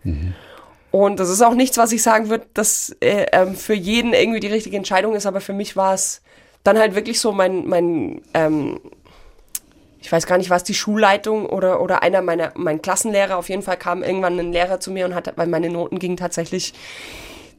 [0.92, 4.40] Und das ist auch nichts, was ich sagen würde, dass äh, ähm, für jeden irgendwie
[4.40, 6.22] die richtige Entscheidung ist, aber für mich war es
[6.64, 8.80] dann halt wirklich so mein, mein ähm,
[10.00, 13.62] ich weiß gar nicht, was die Schulleitung oder, oder einer meiner, mein Klassenlehrer, auf jeden
[13.62, 16.72] Fall kam irgendwann ein Lehrer zu mir und hat, weil meine Noten gingen tatsächlich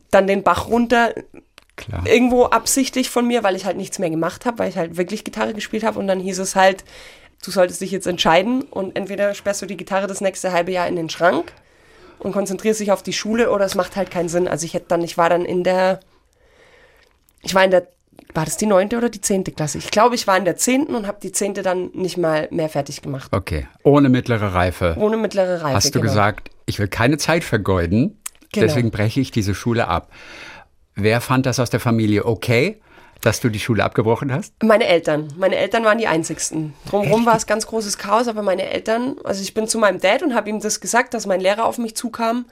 [0.10, 1.14] dann den Bach runter.
[1.76, 2.06] Klar.
[2.06, 5.24] Irgendwo absichtlich von mir, weil ich halt nichts mehr gemacht habe, weil ich halt wirklich
[5.24, 6.00] Gitarre gespielt habe.
[6.00, 6.84] Und dann hieß es halt,
[7.44, 10.88] du solltest dich jetzt entscheiden und entweder sperrst du die Gitarre das nächste halbe Jahr
[10.88, 11.54] in den Schrank
[12.20, 14.48] und konzentrierst dich auf die Schule oder es macht halt keinen Sinn.
[14.48, 16.00] Also ich hätte dann, ich war dann in der,
[17.42, 17.88] ich war in der,
[18.34, 19.78] war das die neunte oder die zehnte Klasse?
[19.78, 22.70] Ich glaube, ich war in der zehnten und habe die zehnte dann nicht mal mehr
[22.70, 23.32] fertig gemacht.
[23.34, 24.96] Okay, ohne mittlere Reife.
[24.98, 25.76] Ohne mittlere Reife.
[25.76, 26.12] Hast du genau.
[26.12, 28.18] gesagt, ich will keine Zeit vergeuden,
[28.54, 28.68] Genau.
[28.68, 30.10] deswegen breche ich diese Schule ab.
[30.96, 32.82] Wer fand das aus der Familie okay,
[33.22, 34.54] dass du die Schule abgebrochen hast?
[34.64, 35.32] Meine Eltern.
[35.38, 36.74] Meine Eltern waren die einzigsten.
[36.90, 40.24] Drumherum war es ganz großes Chaos, aber meine Eltern, also ich bin zu meinem Dad
[40.24, 42.46] und habe ihm das gesagt, dass mein Lehrer auf mich zukam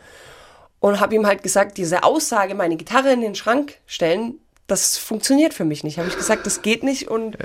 [0.80, 4.36] und habe ihm halt gesagt, diese Aussage, meine Gitarre in den Schrank stellen,
[4.72, 5.98] das funktioniert für mich nicht.
[5.98, 7.38] Habe ich gesagt, das geht nicht und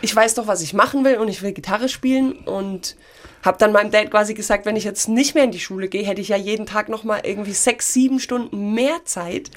[0.00, 2.96] ich weiß doch, was ich machen will und ich will Gitarre spielen und
[3.42, 6.04] habe dann meinem Dad quasi gesagt, wenn ich jetzt nicht mehr in die Schule gehe,
[6.04, 9.50] hätte ich ja jeden Tag noch mal irgendwie sechs, sieben Stunden mehr Zeit,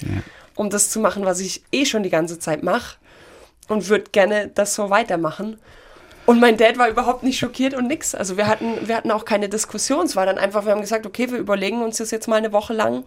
[0.54, 2.96] um das zu machen, was ich eh schon die ganze Zeit mache
[3.68, 5.58] und würde gerne das so weitermachen.
[6.30, 8.14] Und mein Dad war überhaupt nicht schockiert und nix.
[8.14, 10.06] Also wir hatten, wir hatten auch keine Diskussion.
[10.06, 12.52] Es war dann einfach, wir haben gesagt, okay, wir überlegen uns das jetzt mal eine
[12.52, 12.98] Woche lang.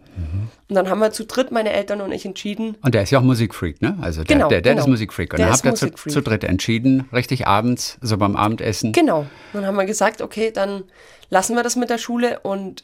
[0.68, 2.76] Und dann haben wir zu dritt, meine Eltern und ich, entschieden.
[2.82, 3.98] Und der ist ja auch Musikfreak, ne?
[4.02, 4.84] Also der, Genau, der, der genau.
[4.84, 5.32] ist Musikfreak.
[5.32, 8.92] Und Der dann habt ihr zu, zu dritt entschieden, richtig abends, so beim Abendessen.
[8.92, 9.26] Genau.
[9.54, 10.84] Dann haben wir gesagt, okay, dann
[11.30, 12.42] lassen wir das mit der Schule.
[12.42, 12.84] Und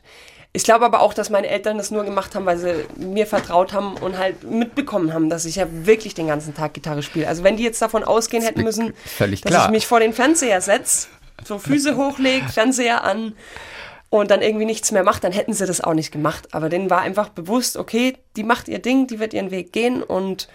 [0.51, 3.71] ich glaube aber auch, dass meine Eltern das nur gemacht haben, weil sie mir vertraut
[3.71, 7.27] haben und halt mitbekommen haben, dass ich ja wirklich den ganzen Tag Gitarre spiele.
[7.27, 9.65] Also wenn die jetzt davon ausgehen hätten müssen, dass klar.
[9.65, 11.07] ich mich vor den Fernseher setze,
[11.45, 13.33] so Füße hochlege, Fernseher an
[14.09, 16.47] und dann irgendwie nichts mehr macht, dann hätten sie das auch nicht gemacht.
[16.51, 20.01] Aber denen war einfach bewusst, okay, die macht ihr Ding, die wird ihren Weg gehen
[20.01, 20.47] und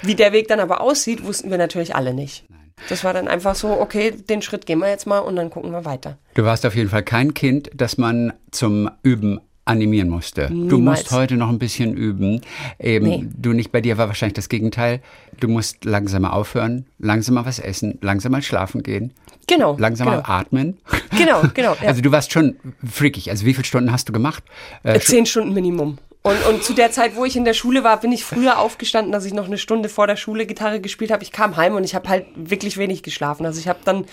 [0.00, 2.44] wie der Weg dann aber aussieht, wussten wir natürlich alle nicht.
[2.88, 5.70] Das war dann einfach so, okay, den Schritt gehen wir jetzt mal und dann gucken
[5.72, 6.18] wir weiter.
[6.34, 10.48] Du warst auf jeden Fall kein Kind, das man zum Üben animieren musste.
[10.48, 11.00] Du Niemals.
[11.02, 12.40] musst heute noch ein bisschen üben.
[12.80, 13.26] Eben, Nee.
[13.36, 15.00] Du nicht, bei dir war wahrscheinlich das Gegenteil.
[15.38, 19.12] Du musst langsamer aufhören, langsamer was essen, langsamer schlafen gehen,
[19.46, 19.76] Genau.
[19.78, 20.24] langsamer genau.
[20.28, 20.78] atmen.
[21.16, 21.76] Genau, genau.
[21.80, 21.88] Ja.
[21.88, 23.30] Also du warst schon freakig.
[23.30, 24.42] Also wie viele Stunden hast du gemacht?
[24.82, 25.98] Äh, Zehn Stunden Minimum.
[26.24, 29.10] Und, und zu der Zeit, wo ich in der Schule war, bin ich früher aufgestanden,
[29.10, 31.24] dass ich noch eine Stunde vor der Schule Gitarre gespielt habe.
[31.24, 33.44] Ich kam heim und ich habe halt wirklich wenig geschlafen.
[33.44, 34.06] Also ich habe dann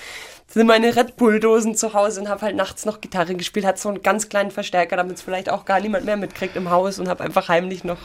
[0.48, 3.90] sind meine Red Bull-Dosen zu Hause und habe halt nachts noch Gitarre gespielt, hat so
[3.90, 7.08] einen ganz kleinen Verstärker, damit es vielleicht auch gar niemand mehr mitkriegt im Haus und
[7.08, 8.00] habe einfach heimlich noch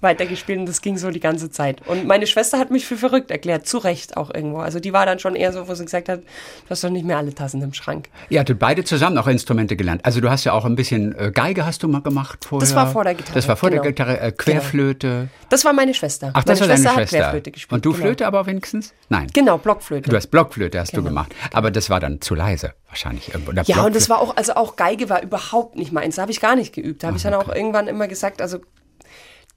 [0.00, 1.86] weitergespielt und das ging so die ganze Zeit.
[1.86, 4.58] Und meine Schwester hat mich für verrückt erklärt, zu Recht auch irgendwo.
[4.58, 7.04] Also die war dann schon eher so, wo sie gesagt hat, du hast doch nicht
[7.04, 8.08] mehr alle Tassen im Schrank.
[8.28, 10.04] Ihr hattet beide zusammen auch Instrumente gelernt.
[10.04, 12.66] Also du hast ja auch ein bisschen äh, Geige hast du mal gemacht vorher.
[12.66, 13.82] Das war vor der Gitarre, Das war vor genau.
[13.82, 15.28] der Gitarre, äh, Querflöte.
[15.48, 16.30] Das war meine Schwester.
[16.34, 17.18] Ach, das meine war Schwester deine hat Schwester.
[17.24, 17.72] Querflöte gespielt.
[17.72, 18.02] Und du genau.
[18.04, 18.92] Flöte aber wenigstens?
[19.08, 19.28] Nein.
[19.32, 20.10] Genau, Blockflöte.
[20.10, 21.02] Du hast Blockflöte hast Genau.
[21.02, 21.34] du gemacht.
[21.52, 23.30] Aber das war dann zu leise wahrscheinlich.
[23.48, 26.16] Oder Ja, und das war auch, also auch Geige war überhaupt nicht meins.
[26.16, 27.02] Da habe ich gar nicht geübt.
[27.02, 28.58] Da habe ich dann auch irgendwann immer gesagt, also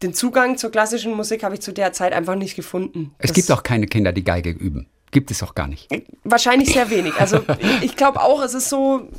[0.03, 3.13] den Zugang zur klassischen Musik habe ich zu der Zeit einfach nicht gefunden.
[3.19, 4.87] Es Das- gibt auch keine Kinder, die Geige üben.
[5.13, 5.89] Gibt es auch gar nicht.
[6.23, 7.13] Wahrscheinlich sehr wenig.
[7.19, 7.41] Also
[7.81, 9.09] ich, glaube auch, es ist so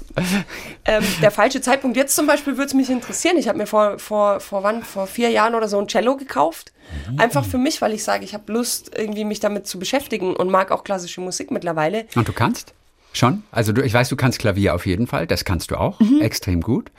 [0.87, 1.99] ähm, der falsche Zeitpunkt.
[1.99, 3.37] Jetzt zum Beispiel würde es mich interessieren.
[3.37, 6.73] Ich habe mir vor, vor, vor wann, vor vier Jahren oder so ein Cello gekauft.
[7.19, 10.51] Einfach für mich, weil ich sage, ich habe Lust, irgendwie mich damit zu beschäftigen und
[10.51, 12.07] mag auch klassische Musik mittlerweile.
[12.15, 12.73] Und du kannst?
[13.13, 13.43] Schon?
[13.51, 15.27] Also du, ich weiß, du kannst Klavier auf jeden Fall.
[15.27, 16.01] Das kannst du auch.
[16.01, 16.21] Mhm.
[16.23, 16.91] Extrem gut.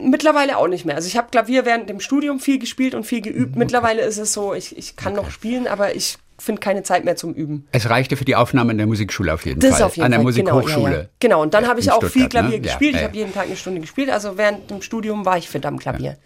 [0.00, 0.96] Mittlerweile auch nicht mehr.
[0.96, 3.56] Also ich habe Klavier während dem Studium viel gespielt und viel geübt.
[3.56, 7.14] Mittlerweile ist es so, ich, ich kann noch spielen, aber ich finde keine Zeit mehr
[7.16, 7.66] zum Üben.
[7.72, 9.82] Es reichte für die Aufnahme in der Musikschule auf jeden Das Fall.
[9.84, 10.24] auf jeden An der Fall.
[10.24, 10.74] Musikhochschule.
[10.74, 11.08] Genau, ja, ja.
[11.20, 11.42] genau.
[11.42, 12.66] und dann habe ich auch viel Stuttgart, Klavier ne?
[12.66, 12.94] Ja, gespielt.
[12.94, 14.10] ja, Ich habe jeden Tag eine Stunde gespielt.
[14.10, 16.18] Also während dem Studium war ich fit am Klavier.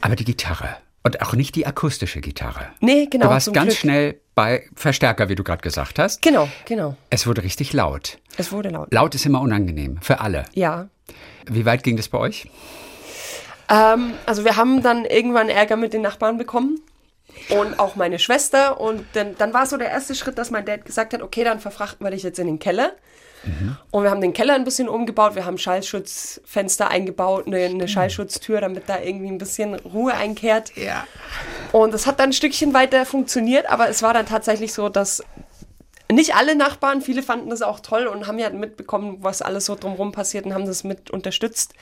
[0.00, 0.76] Aber die Gitarre.
[1.04, 2.68] Und auch nicht die akustische Gitarre.
[2.80, 3.26] Nee, genau.
[3.26, 3.78] du warst ganz Glück.
[3.78, 6.22] schnell bei Verstärker, wie du gerade gesagt hast.
[6.22, 6.96] Genau, genau.
[7.10, 8.18] Es wurde richtig laut.
[8.36, 8.92] Es wurde laut.
[8.92, 10.00] Laut ist immer unangenehm.
[10.00, 10.44] Für alle.
[10.54, 10.88] Ja.
[11.46, 12.48] Wie weit ging das bei euch?
[13.68, 16.80] Ähm, also wir haben dann irgendwann Ärger mit den Nachbarn bekommen.
[17.48, 18.80] Und auch meine Schwester.
[18.80, 21.60] Und dann, dann war so der erste Schritt, dass mein Dad gesagt hat, okay, dann
[21.60, 22.92] verfrachten wir dich jetzt in den Keller.
[23.90, 25.34] Und wir haben den Keller ein bisschen umgebaut.
[25.34, 30.76] Wir haben Schallschutzfenster eingebaut, eine, eine Schallschutztür, damit da irgendwie ein bisschen Ruhe einkehrt.
[30.76, 31.06] Ja.
[31.72, 35.22] Und es hat dann ein Stückchen weiter funktioniert, aber es war dann tatsächlich so, dass
[36.10, 39.74] nicht alle Nachbarn, viele fanden das auch toll und haben ja mitbekommen, was alles so
[39.74, 41.74] drumherum passiert und haben das mit unterstützt.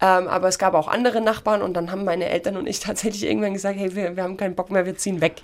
[0.00, 3.24] Ähm, aber es gab auch andere Nachbarn und dann haben meine Eltern und ich tatsächlich
[3.24, 5.42] irgendwann gesagt, hey, wir, wir haben keinen Bock mehr, wir ziehen weg.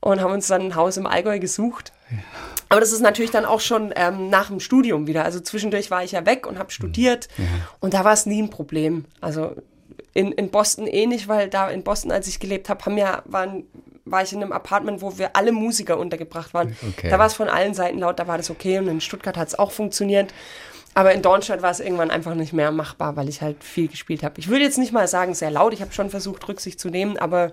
[0.00, 1.92] Und haben uns dann ein Haus im Allgäu gesucht.
[2.68, 5.24] Aber das ist natürlich dann auch schon ähm, nach dem Studium wieder.
[5.24, 7.28] Also zwischendurch war ich ja weg und habe studiert
[7.80, 9.06] und da war es nie ein Problem.
[9.20, 9.54] Also
[10.14, 13.22] in, in Boston eh nicht, weil da in Boston, als ich gelebt habe, haben ja,
[13.24, 13.64] waren,
[14.04, 16.76] war ich in einem Apartment, wo wir alle Musiker untergebracht waren.
[16.90, 17.08] Okay.
[17.08, 19.48] Da war es von allen Seiten laut, da war das okay und in Stuttgart hat
[19.48, 20.34] es auch funktioniert.
[20.94, 24.22] Aber in Dornstadt war es irgendwann einfach nicht mehr machbar, weil ich halt viel gespielt
[24.22, 24.40] habe.
[24.40, 25.72] Ich würde jetzt nicht mal sagen, sehr laut.
[25.72, 27.52] Ich habe schon versucht, Rücksicht zu nehmen, aber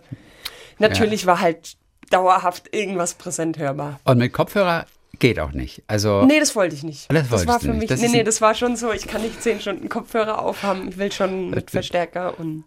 [0.80, 1.78] Natürlich war halt
[2.10, 3.99] dauerhaft irgendwas präsent hörbar.
[4.04, 4.86] Und mit Kopfhörer
[5.19, 5.84] geht auch nicht.
[5.88, 7.12] Also Nee, das wollte ich nicht.
[7.12, 7.89] Das wolltest war für mich.
[7.89, 10.88] Das nee, nee, das war schon so, ich kann nicht zehn Stunden Kopfhörer aufhaben.
[10.89, 12.63] Ich will schon mit Verstärker und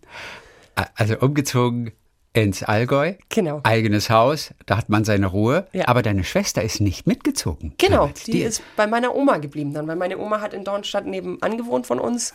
[0.94, 1.92] Also umgezogen
[2.32, 3.14] ins Allgäu.
[3.30, 3.60] Genau.
[3.64, 5.66] Eigenes Haus, da hat man seine Ruhe.
[5.72, 5.88] Ja.
[5.88, 7.74] Aber deine Schwester ist nicht mitgezogen.
[7.78, 8.24] Genau, damals.
[8.24, 11.86] die, ist bei meiner Oma geblieben dann, weil meine Oma hat in Dornstadt nebenan gewohnt
[11.86, 12.34] von uns.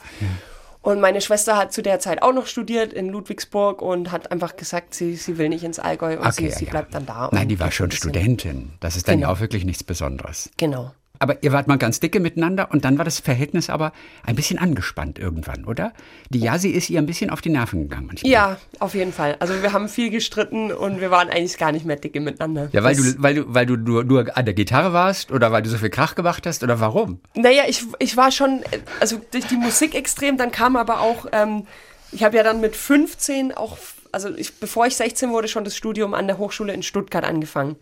[0.83, 4.57] Und meine Schwester hat zu der Zeit auch noch studiert in Ludwigsburg und hat einfach
[4.57, 6.71] gesagt, sie, sie will nicht ins Allgäu und sie, ja, sie ja.
[6.71, 7.29] bleibt dann da.
[7.31, 8.73] Nein, die war schon Studentin.
[8.81, 9.37] Das ist dann ja Genau.
[9.37, 10.51] auch wirklich nichts Besonderes.
[10.57, 10.91] Genau.
[11.23, 13.93] Aber ihr wart mal ganz dicke miteinander und dann war das Verhältnis aber
[14.25, 15.93] ein bisschen angespannt irgendwann, oder?
[16.31, 18.29] Die Yasi ist ihr ein bisschen auf die Nerven gegangen manchmal.
[18.29, 19.38] Ja, auf jeden Fall.
[19.39, 22.67] Also wir haben viel gestritten und wir waren eigentlich gar nicht mehr dicke miteinander.
[22.73, 25.53] Ja, weil Das- du, weil du, weil du nur, nur an der Gitarre warst oder
[25.53, 27.21] weil du so viel Krach gemacht hast oder warum?
[27.36, 28.62] Naja, ich, ich war schon,
[28.99, 31.65] also durch die Musik extrem, dann kam aber auch, ähm,
[32.12, 33.77] ich habe ja dann mit 15 auch,
[34.13, 37.76] also ich, bevor ich 16 wurde, schon das Studium an der Hochschule in Stuttgart angefangen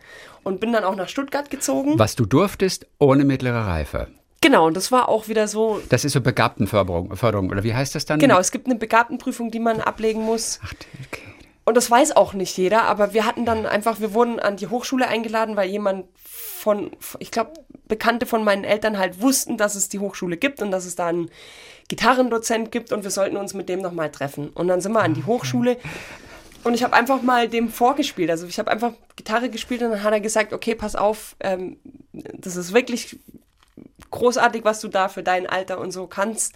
[0.44, 2.00] und bin dann auch nach Stuttgart gezogen.
[2.00, 4.08] Was du durftest ohne mittlere Reife.
[4.42, 7.94] Genau, und das war auch wieder so, Das ist so Begabtenförderung, Förderung, oder wie heißt
[7.94, 8.20] das dann?
[8.20, 10.60] genau, es gibt eine Begabtenprüfung, die man ablegen muss.
[10.64, 10.74] Ach,
[11.06, 11.22] okay.
[11.64, 14.68] Und das weiß auch nicht jeder, aber wir hatten dann einfach, wir wurden an die
[14.68, 16.06] Hochschule eingeladen, weil jemand
[16.62, 17.54] von, ich glaube,
[17.88, 21.08] Bekannte von meinen Eltern halt wussten, dass es die Hochschule gibt und dass es da
[21.08, 21.30] einen
[21.92, 24.48] Gitarrendozent gibt und wir sollten uns mit dem nochmal treffen.
[24.52, 25.76] Und dann sind wir an die Hochschule
[26.64, 28.30] und ich habe einfach mal dem vorgespielt.
[28.30, 31.76] Also ich habe einfach Gitarre gespielt und dann hat er gesagt, okay, pass auf, ähm,
[32.14, 33.20] das ist wirklich
[34.10, 36.54] großartig, was du da für dein Alter und so kannst.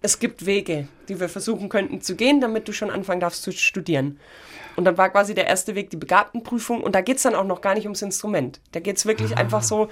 [0.00, 3.52] Es gibt Wege, die wir versuchen könnten zu gehen, damit du schon anfangen darfst zu
[3.52, 4.18] studieren.
[4.76, 6.82] Und dann war quasi der erste Weg die Begabtenprüfung.
[6.82, 8.60] Und da geht's dann auch noch gar nicht ums Instrument.
[8.72, 9.90] Da geht's wirklich einfach so,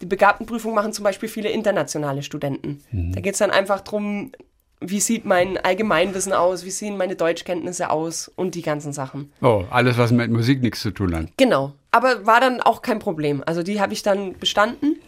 [0.00, 2.82] die Begabtenprüfung machen zum Beispiel viele internationale Studenten.
[2.92, 4.32] Da geht's dann einfach drum,
[4.80, 9.32] wie sieht mein Allgemeinwissen aus, wie sehen meine Deutschkenntnisse aus und die ganzen Sachen.
[9.42, 11.26] Oh, alles, was mit Musik nichts zu tun hat.
[11.36, 11.72] Genau.
[11.90, 13.42] Aber war dann auch kein Problem.
[13.44, 15.00] Also die habe ich dann bestanden.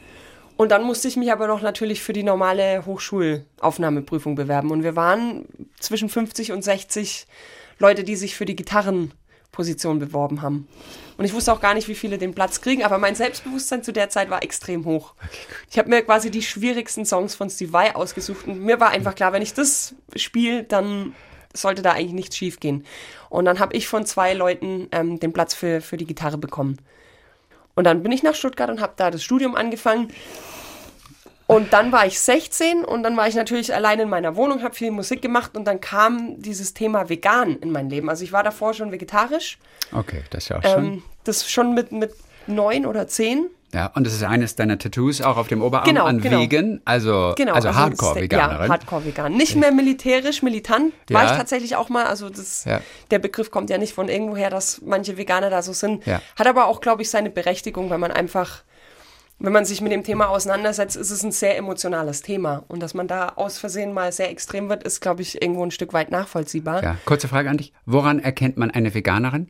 [0.57, 4.71] Und dann musste ich mich aber noch natürlich für die normale Hochschulaufnahmeprüfung bewerben.
[4.71, 5.47] Und wir waren
[5.79, 7.27] zwischen 50 und 60
[7.79, 10.69] Leute, die sich für die Gitarrenposition beworben haben.
[11.21, 13.93] Und ich wusste auch gar nicht, wie viele den Platz kriegen, aber mein Selbstbewusstsein zu
[13.93, 15.13] der Zeit war extrem hoch.
[15.71, 19.15] Ich habe mir quasi die schwierigsten Songs von Steve Vai ausgesucht und mir war einfach
[19.15, 21.15] klar, wenn ich das spiele, dann
[21.53, 22.87] sollte da eigentlich nichts schief gehen.
[23.29, 26.79] Und dann habe ich von zwei Leuten ähm, den Platz für, für die Gitarre bekommen.
[27.75, 30.11] Und dann bin ich nach Stuttgart und habe da das Studium angefangen.
[31.51, 34.75] Und dann war ich 16 und dann war ich natürlich allein in meiner Wohnung, habe
[34.75, 38.09] viel Musik gemacht und dann kam dieses Thema vegan in mein Leben.
[38.09, 39.59] Also ich war davor schon vegetarisch,
[39.93, 40.85] Okay, das ist ja auch schon.
[40.85, 42.13] ähm, das schon mit, mit
[42.47, 43.47] neun oder zehn.
[43.73, 46.41] Ja, und das ist eines deiner Tattoos auch auf dem Oberarm Genau, an genau.
[46.41, 47.53] Vegan, also, Genau.
[47.55, 48.63] also der- Hardcore-Veganerin.
[48.67, 49.33] Ja, Hardcore-Vegan.
[49.37, 51.31] Nicht mehr militärisch, militant war Ja.
[51.33, 52.07] ich tatsächlich auch mal.
[52.07, 52.81] Also das, Ja.
[53.13, 56.05] der Begriff kommt ja nicht von irgendwoher, dass manche Veganer da so sind.
[56.07, 56.21] Ja.
[56.37, 58.63] Hat aber auch, glaube ich, seine Berechtigung, weil man einfach,
[59.41, 62.63] wenn man sich mit dem Thema auseinandersetzt, ist es ein sehr emotionales Thema.
[62.69, 65.71] Und dass man da aus Versehen mal sehr extrem wird, ist, glaube ich, irgendwo ein
[65.71, 66.83] Stück weit nachvollziehbar.
[66.83, 67.73] ja, kurze Frage an dich.
[67.87, 69.49] Woran erkennt man eine Veganerin?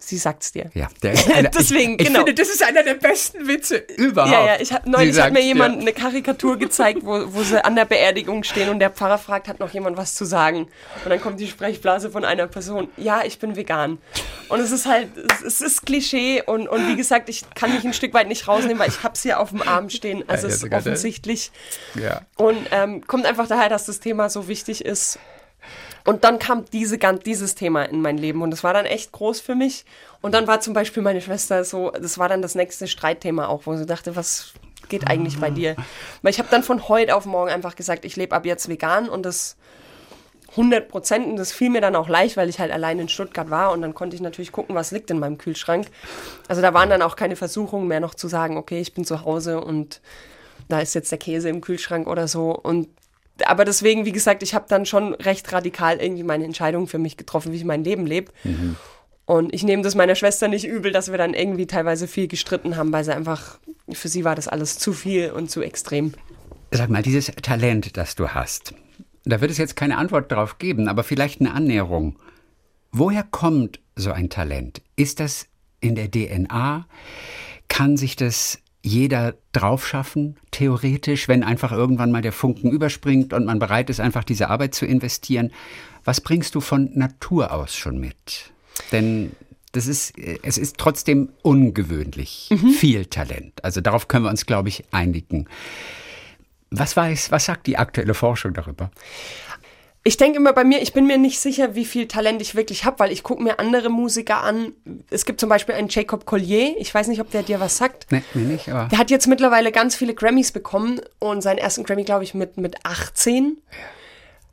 [0.00, 0.70] Sie sagt's dir.
[0.74, 2.20] Ja, der ist einer, Deswegen, ich, ich genau.
[2.20, 4.32] finde, das ist einer der besten Witze überhaupt.
[4.32, 5.80] Ja, ja, ich hab, Sie neulich hat mir jemand ja.
[5.80, 9.58] eine Karikatur gezeigt, wo, wo sie an der Beerdigung stehen und der Pfarrer fragt, hat
[9.58, 10.68] noch jemand was zu sagen?
[11.04, 13.98] Und dann kommt die Sprechblase von einer Person, ja, ich bin vegan.
[14.48, 17.84] Und es ist halt, es, es ist Klischee und, und wie gesagt, ich kann mich
[17.84, 20.24] ein Stück weit nicht rausnehmen, weil ich hab's hier auf dem Arm stehen.
[20.28, 20.78] Also Ja, es ist das.
[20.78, 21.50] offensichtlich.
[22.00, 22.22] Ja.
[22.36, 25.18] Und ähm, kommt einfach daher, dass das Thema so wichtig ist.
[26.08, 29.42] Und dann kam diese, dieses Thema in mein Leben und das war dann echt groß
[29.42, 29.84] für mich.
[30.22, 33.66] Und dann war zum Beispiel meine Schwester so, das war dann das nächste Streitthema auch,
[33.66, 34.54] wo sie dachte, was
[34.88, 35.76] geht eigentlich bei dir?
[36.22, 39.10] Weil ich habe dann von heute auf morgen einfach gesagt, ich lebe ab jetzt vegan
[39.10, 39.58] und das
[40.52, 43.50] 100 Prozent und das fiel mir dann auch leicht, weil ich halt allein in Stuttgart
[43.50, 45.88] war und dann konnte ich natürlich gucken, was liegt in meinem Kühlschrank.
[46.48, 49.26] Also da waren dann auch keine Versuchungen mehr noch zu sagen, okay, ich bin zu
[49.26, 50.00] Hause und
[50.70, 52.88] da ist jetzt der Käse im Kühlschrank oder so und
[53.46, 57.16] aber deswegen, wie gesagt, ich habe dann schon recht radikal irgendwie meine Entscheidung für mich
[57.16, 58.32] getroffen, wie ich mein Leben lebe.
[59.26, 62.76] Und ich nehme das meiner Schwester nicht übel, dass wir dann irgendwie teilweise viel gestritten
[62.76, 63.58] haben, weil sie einfach,
[63.92, 66.14] für sie war das alles zu viel und zu extrem.
[66.70, 68.74] Sag mal, dieses Talent, das du hast,
[69.24, 72.18] da wird es jetzt keine Antwort drauf geben, aber vielleicht eine Annäherung.
[72.90, 74.80] Woher kommt so ein Talent?
[74.96, 75.46] Ist das
[75.80, 76.86] in der DNA?
[77.68, 83.44] Kann sich das jeder drauf schaffen, theoretisch, wenn einfach irgendwann mal der Funken überspringt und
[83.44, 85.52] man bereit ist, einfach diese Arbeit zu investieren?
[86.04, 88.50] Was bringst du von Natur aus schon mit?
[88.92, 89.32] Denn
[89.72, 92.48] das ist, äh, es ist trotzdem ungewöhnlich
[92.78, 93.62] viel Talent.
[93.64, 95.46] Also darauf können wir uns, glaube ich, einigen.
[96.70, 98.90] Was weiß, was sagt die aktuelle Forschung darüber?
[100.08, 102.86] Ich denke immer bei mir, ich bin mir nicht sicher, wie viel Talent ich wirklich
[102.86, 104.72] habe, weil ich gucke mir andere Musiker an.
[105.10, 108.06] Es gibt zum Beispiel einen Jacob Collier, ich weiß nicht, ob der dir was sagt.
[108.10, 108.88] Nee, mir nicht, aber.
[108.88, 112.56] Der hat jetzt mittlerweile ganz viele Grammys bekommen und seinen ersten Grammy, glaube ich, mit,
[112.56, 113.58] mit 18.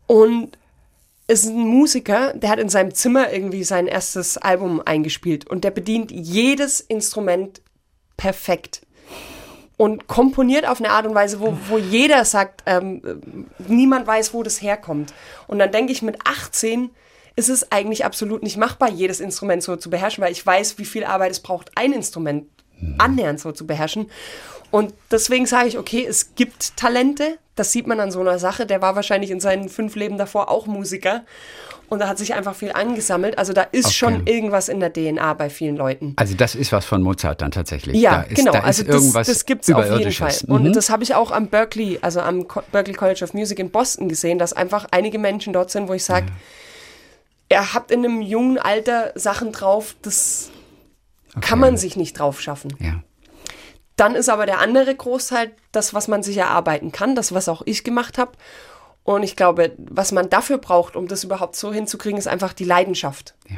[0.07, 0.57] Und
[1.29, 5.71] ist ein Musiker, der hat in seinem Zimmer irgendwie sein erstes Album eingespielt und der
[5.71, 7.61] bedient jedes Instrument
[8.17, 8.84] perfekt
[9.77, 14.43] und komponiert auf eine Art und Weise, wo, wo jeder sagt, ähm, niemand weiß, wo
[14.43, 15.13] das herkommt.
[15.47, 16.89] Und dann denke ich, mit 18
[17.35, 20.85] ist es eigentlich absolut nicht machbar, jedes Instrument so zu beherrschen, weil ich weiß, wie
[20.85, 22.47] viel Arbeit es braucht, ein Instrument
[22.97, 24.09] annähernd so zu beherrschen.
[24.71, 28.65] Und deswegen sage ich, okay, es gibt Talente, das sieht man an so einer Sache.
[28.65, 31.23] Der war wahrscheinlich in seinen fünf Leben davor auch Musiker.
[31.87, 33.37] Und da hat sich einfach viel angesammelt.
[33.37, 33.93] Also da ist Okay.
[33.93, 36.13] schon irgendwas in der DNA bei vielen Leuten.
[36.15, 37.95] Also das ist was von Mozart dann tatsächlich.
[38.01, 38.51] Ja, da ist, genau.
[38.53, 39.97] Da ist also das, irgendwas das gibt's auf jeden Fall.
[39.99, 40.43] Überirdisches.
[40.45, 40.73] Und Mhm.
[40.73, 44.39] das habe ich auch am Berkeley, also am Berkeley College of Music in Boston gesehen,
[44.39, 46.25] dass einfach einige Menschen dort sind, wo ich sage,
[47.51, 50.49] ihr habt in einem jungen Alter Sachen drauf, das
[51.41, 52.73] kann man sich nicht drauf schaffen.
[52.79, 53.01] ja.
[53.97, 57.61] Dann ist aber der andere Großteil das, was man sich erarbeiten kann, das, was auch
[57.65, 58.33] ich gemacht habe.
[59.05, 62.63] Und ich glaube, was man dafür braucht, um das überhaupt so hinzukriegen, ist einfach die
[62.65, 63.35] Leidenschaft.
[63.47, 63.57] Ja.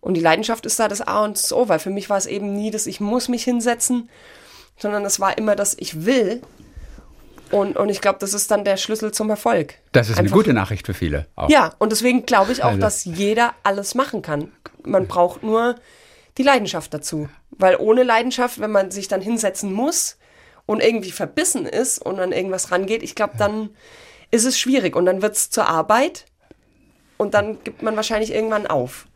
[0.00, 2.26] Und die Leidenschaft ist da das A und das O, weil für mich war es
[2.26, 4.10] eben nie, dass ich muss mich hinsetzen,
[4.76, 6.42] sondern es war immer, dass ich will.
[7.52, 9.74] Und, und ich glaube, das ist dann der Schlüssel zum Erfolg.
[9.92, 11.26] Das ist eine Einfach- gute Nachricht für viele.
[11.36, 11.48] Auch.
[11.48, 14.50] Ja, und deswegen glaube ich auch, Also- dass jeder alles machen kann.
[14.84, 15.76] Man braucht nur
[16.38, 17.28] die Leidenschaft dazu.
[17.50, 20.16] Weil ohne Leidenschaft, wenn man sich dann hinsetzen muss
[20.66, 23.68] und irgendwie verbissen ist und an irgendwas rangeht, ich glaube, dann
[24.32, 26.24] ist es schwierig und dann wird es zur Arbeit
[27.18, 29.06] und dann gibt man wahrscheinlich irgendwann auf.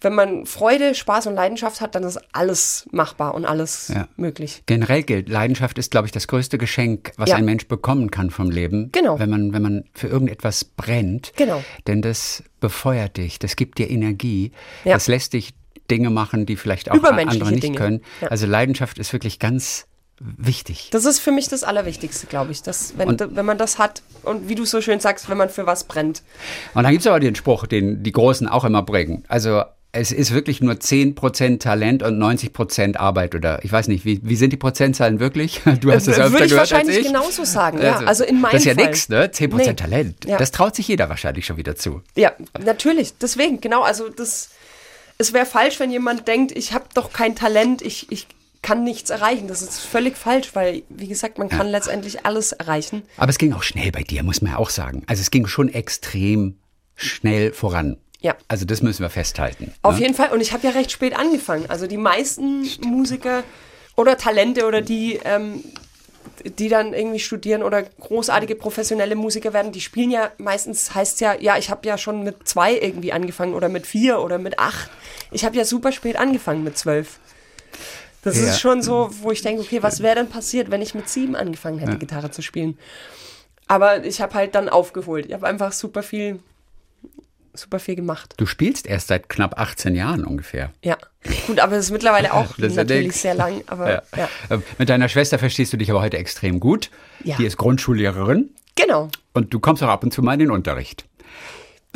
[0.00, 4.06] Wenn man Freude, Spaß und Leidenschaft hat, dann ist alles machbar und alles Ja.
[4.16, 4.62] möglich.
[4.66, 7.36] Generell gilt, Leidenschaft ist, glaube ich, das größte Geschenk, was Ja.
[7.36, 8.90] ein Mensch bekommen kann vom Leben.
[8.92, 9.18] Genau.
[9.18, 11.32] Wenn man, wenn man für irgendetwas brennt.
[11.36, 11.64] Genau.
[11.88, 14.52] Denn das befeuert dich, das gibt dir Energie.
[14.84, 14.94] Ja.
[14.94, 15.54] Das lässt dich
[15.90, 17.76] Dinge machen, die vielleicht auch andere nicht Dinge.
[17.78, 18.00] können.
[18.28, 19.86] Also Leidenschaft ist wirklich ganz
[20.20, 20.88] wichtig.
[20.92, 22.62] Das ist für mich das Allerwichtigste, glaube ich.
[22.62, 25.48] Dass, wenn, Und- wenn man das hat und wie du so schön sagst, wenn man
[25.50, 26.22] für was brennt.
[26.74, 29.24] Und dann gibt es aber den Spruch, den die Großen auch immer bringen.
[29.28, 34.20] Also es ist wirklich nur 10% Talent und 90% Arbeit oder ich weiß nicht, wie,
[34.22, 35.62] wie sind die Prozentzahlen wirklich?
[35.80, 37.12] Du hast es Äh, öfter Würde ich gehört wahrscheinlich als ich.
[37.12, 37.98] genauso sagen, ja.
[38.00, 39.30] Also in meinem Das ist ja nichts, ne?
[39.32, 39.72] 10% Nee.
[39.74, 40.24] Talent.
[40.26, 40.36] Ja.
[40.36, 42.02] Das traut sich jeder wahrscheinlich schon wieder zu.
[42.16, 43.14] Ja, natürlich.
[43.18, 43.80] Deswegen, genau.
[43.82, 44.50] Also das,
[45.16, 48.26] es wäre falsch, wenn jemand denkt, ich habe doch kein Talent, ich, ich
[48.62, 49.48] kann nichts erreichen.
[49.48, 53.02] Das ist völlig falsch, weil, wie gesagt, man kann letztendlich alles erreichen.
[53.16, 55.02] Aber es ging auch schnell bei dir, muss man ja auch sagen.
[55.06, 56.58] Also es ging schon extrem
[56.94, 57.96] schnell voran.
[58.20, 58.36] Ja.
[58.48, 59.72] Also das müssen wir festhalten.
[59.82, 60.02] Auf ne?
[60.02, 60.32] jeden Fall.
[60.32, 61.66] Und ich habe ja recht spät angefangen.
[61.68, 63.44] Also die meisten Musiker
[63.96, 65.62] oder Talente oder die, ähm,
[66.44, 71.34] die dann irgendwie studieren oder großartige professionelle Musiker werden, die spielen ja meistens, heißt ja,
[71.34, 74.90] ja, ich habe ja schon mit zwei irgendwie angefangen oder mit vier oder mit acht.
[75.30, 77.18] Ich habe ja super spät angefangen mit zwölf.
[78.28, 78.50] Das Ja.
[78.50, 81.34] ist schon so, wo ich denke, okay, was wäre denn passiert, wenn ich mit sieben
[81.36, 82.78] angefangen hätte, Gitarre zu spielen?
[83.66, 85.26] Aber ich habe halt dann aufgeholt.
[85.26, 86.38] Ich habe einfach super viel,
[87.54, 88.34] super viel gemacht.
[88.36, 90.70] Du spielst erst seit knapp 18 Jahren ungefähr.
[90.82, 90.96] Ja,
[91.46, 93.62] gut, aber es ist mittlerweile auch Das ja natürlich sehr lang.
[93.66, 94.02] Aber ja.
[94.16, 94.28] Ja.
[94.50, 96.90] Ähm, Mit deiner Schwester verstehst du dich aber heute extrem gut.
[97.24, 97.36] Ja.
[97.36, 99.10] Die ist Grundschullehrerin genau.
[99.34, 101.04] und du kommst auch ab und zu mal in den Unterricht.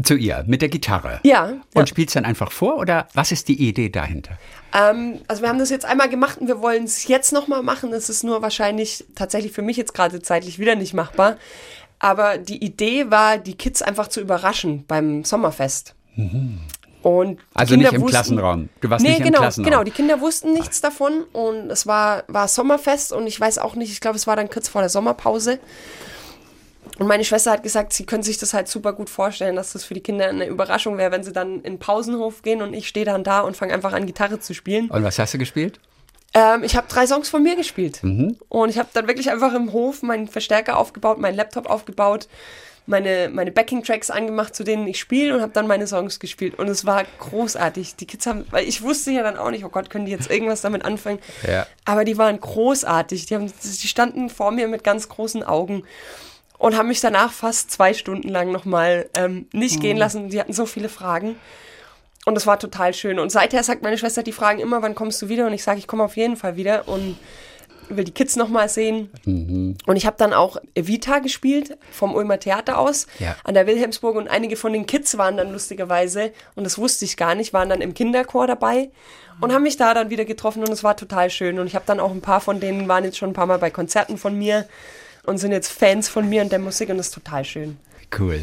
[0.02, 1.20] Zu ihr, mit der Gitarre.
[1.22, 1.86] Ja, Und ja.
[1.86, 4.38] spielst dann einfach vor oder was ist die Idee dahinter?
[4.74, 7.92] Ähm, also wir haben das jetzt einmal gemacht und wir wollen es jetzt nochmal machen.
[7.92, 11.36] Es ist nur wahrscheinlich tatsächlich für mich jetzt gerade zeitlich wieder nicht machbar.
[11.98, 15.94] Aber die Idee war, die Kids einfach zu überraschen beim Sommerfest.
[17.02, 18.68] Und die Also Kinder nicht im wussten- Klassenraum.
[18.80, 19.70] Du warst nee, nicht im genau, Klassenraum.
[19.70, 19.84] genau.
[19.84, 23.92] Die Kinder wussten nichts davon und es war, war Sommerfest und ich weiß auch nicht,
[23.92, 25.58] ich glaube, es war dann kurz vor der Sommerpause.
[26.98, 29.84] Und meine Schwester hat gesagt, sie können sich das halt super gut vorstellen, dass das
[29.84, 32.88] für die Kinder eine Überraschung wäre, wenn sie dann in den Pausenhof gehen und ich
[32.88, 34.90] stehe dann da und fange einfach an, Gitarre zu spielen.
[34.90, 35.80] Und was hast du gespielt?
[36.34, 38.02] Ähm, ich habe drei Songs von mir gespielt.
[38.02, 38.36] Mhm.
[38.48, 42.28] Und ich habe dann wirklich einfach im Hof meinen Verstärker aufgebaut, meinen Laptop aufgebaut,
[42.86, 46.58] meine, meine Backing-Tracks angemacht, zu denen ich spiele und habe dann meine Songs gespielt.
[46.58, 47.96] Und es war großartig.
[47.96, 50.30] Die Kids haben, weil ich wusste ja dann auch nicht, oh Gott, können die jetzt
[50.30, 51.20] irgendwas damit anfangen?
[51.46, 51.66] Ja.
[51.84, 53.26] Aber die waren großartig.
[53.26, 55.84] Die, haben, die standen vor mir mit ganz großen Augen
[56.62, 59.80] und haben mich danach fast zwei Stunden lang nochmal ähm, nicht Mhm.
[59.80, 60.28] gehen lassen.
[60.28, 61.34] Die hatten so viele Fragen.
[62.24, 63.18] Und das war total schön.
[63.18, 65.44] Und seither sagt meine Schwester, die fragen immer, wann kommst du wieder?
[65.48, 67.16] Und ich sage, ich komme auf jeden Fall wieder und
[67.88, 69.10] will die Kids nochmal sehen.
[69.24, 69.76] Mhm.
[69.86, 73.34] Und ich habe dann auch Evita gespielt, vom Ulmer Theater aus, Ja.
[73.42, 74.14] an der Wilhelmsburg.
[74.14, 77.68] Und einige von den Kids waren dann lustigerweise, und das wusste ich gar nicht, waren
[77.70, 78.90] dann im Kinderchor dabei
[79.40, 80.60] und haben mich da dann wieder getroffen.
[80.62, 81.58] Und es war total schön.
[81.58, 83.58] Und ich habe dann auch ein paar von denen, waren jetzt schon ein paar Mal
[83.58, 84.64] bei Konzerten von mir
[85.24, 86.88] und sind jetzt Fans von mir und der Musik.
[86.90, 87.76] Und das ist total schön.
[88.18, 88.42] Cool.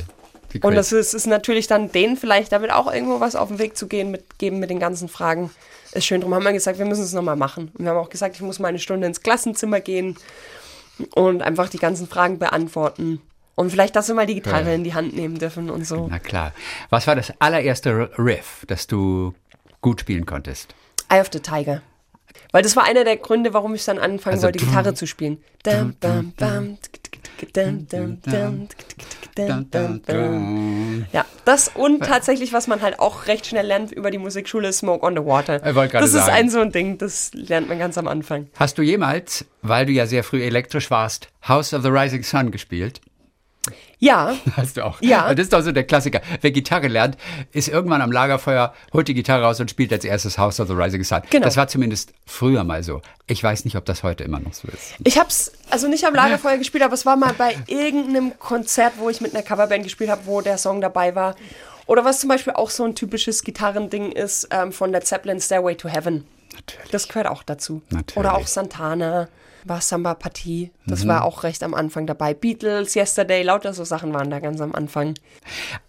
[0.54, 3.60] Die Und das ist, ist natürlich dann denen vielleicht damit auch irgendwo was auf den
[3.60, 5.52] Weg zu gehen, mitgeben mit den ganzen Fragen.
[5.92, 6.22] Ist schön.
[6.22, 7.72] Darum haben wir gesagt, wir müssen es nochmal machen.
[7.78, 10.18] Und wir haben auch gesagt, ich muss mal eine Stunde ins Klassenzimmer gehen
[11.14, 13.22] und einfach die ganzen Fragen beantworten.
[13.56, 14.74] Und vielleicht, dass wir mal die Gitarre Ja.
[14.74, 16.08] in die Hand nehmen dürfen und so.
[16.10, 16.54] Na klar.
[16.90, 19.34] Was war das allererste Riff, das du
[19.82, 20.74] gut spielen konntest?
[21.10, 21.82] Eye of the Tiger.
[22.52, 25.38] Weil das war einer der Gründe, warum ich dann anfangen also, wollte, Gitarre zu spielen.
[31.14, 32.06] Ja, das und äh.
[32.06, 35.60] tatsächlich, was man halt auch recht schnell lernt über die Musikschule, Smoke on the Water.
[36.02, 36.32] Das ist sagen.
[36.32, 38.48] ein so ein Ding, das lernt man ganz am Anfang.
[38.58, 42.52] Hast du jemals, weil du ja sehr früh elektrisch warst, House of the Rising Sun
[42.52, 43.02] gespielt?
[44.00, 45.02] Ja, Hast du auch.
[45.02, 45.34] Ja.
[45.34, 46.22] Das ist doch so der Klassiker.
[46.42, 47.18] Wer Gitarre lernt,
[47.52, 50.74] ist irgendwann am Lagerfeuer, holt die Gitarre raus und spielt als erstes House of the
[50.74, 51.22] Rising Sun.
[51.30, 51.44] Genau.
[51.44, 53.02] Das war zumindest früher mal so.
[53.28, 54.96] Ich weiß nicht, ob das heute immer noch so ist.
[55.04, 59.10] ich hab's also nicht am Lagerfeuer gespielt, aber es war mal bei irgendeinem Konzert, wo
[59.10, 61.36] ich mit einer Coverband gespielt habe, wo der Song dabei war.
[61.86, 65.76] Oder was zum Beispiel auch so ein typisches Gitarrending ist ähm, von Led Zeppelin Stairway
[65.76, 66.24] to Heaven.
[66.54, 66.92] Natürlich.
[66.92, 67.82] Das gehört auch dazu.
[67.90, 68.18] Natürlich.
[68.18, 69.28] Oder auch Santana,
[69.70, 70.72] war Samba Partie.
[70.86, 71.10] Das Mhm.
[71.10, 72.34] war auch recht am Anfang dabei.
[72.34, 75.14] Beatles, Yesterday, lauter so Sachen waren da ganz am Anfang.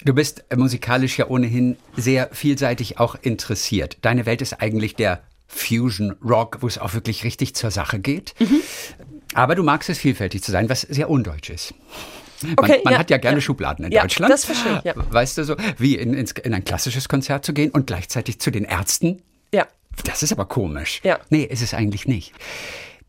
[0.04, 3.98] Du bist äh, musikalisch ja ohnehin sehr vielseitig auch interessiert.
[4.02, 8.34] Deine Welt ist eigentlich der Fusion Rock, wo es auch wirklich richtig zur Sache geht.
[8.38, 8.60] Mhm.
[9.34, 11.74] Aber du magst es vielfältig zu sein, was sehr undeutsch ist.
[12.42, 13.40] Man, Okay, man ja, hat ja gerne ja.
[13.42, 14.32] Schubladen in Ja, Deutschland.
[14.32, 14.94] das verstehe ich, ja.
[14.96, 18.64] Weißt du so, wie in, in ein klassisches Konzert zu gehen und gleichzeitig zu den
[18.64, 19.22] Ärzten?
[19.52, 19.66] Ja.
[20.04, 21.00] Das ist aber komisch.
[21.04, 21.18] Ja.
[21.28, 22.32] Nee, ist es eigentlich nicht.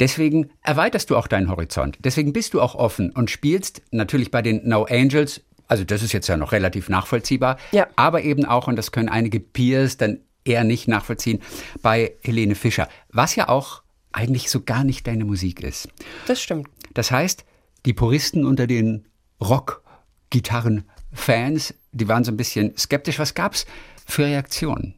[0.02, 2.00] Deswegen erweiterst du auch deinen Horizont.
[2.00, 5.42] Deswegen bist du auch offen und spielst natürlich bei den No Angels.
[5.68, 7.60] Also das ist jetzt ja noch relativ nachvollziehbar.
[7.72, 7.86] Ja.
[7.96, 11.40] Aber eben auch, und das können einige Peers dann eher nicht nachvollziehen,
[11.84, 12.90] bei Helene Fischer.
[13.10, 15.88] Was ja auch eigentlich so gar nicht deine Musik ist.
[16.26, 16.68] Das stimmt.
[16.96, 17.46] Das heißt,
[17.86, 19.06] die Puristen unter den
[19.40, 23.20] Rock-Gitarren-Fans, die waren so ein bisschen skeptisch.
[23.20, 23.68] Was gab's
[24.08, 24.96] für Reaktionen?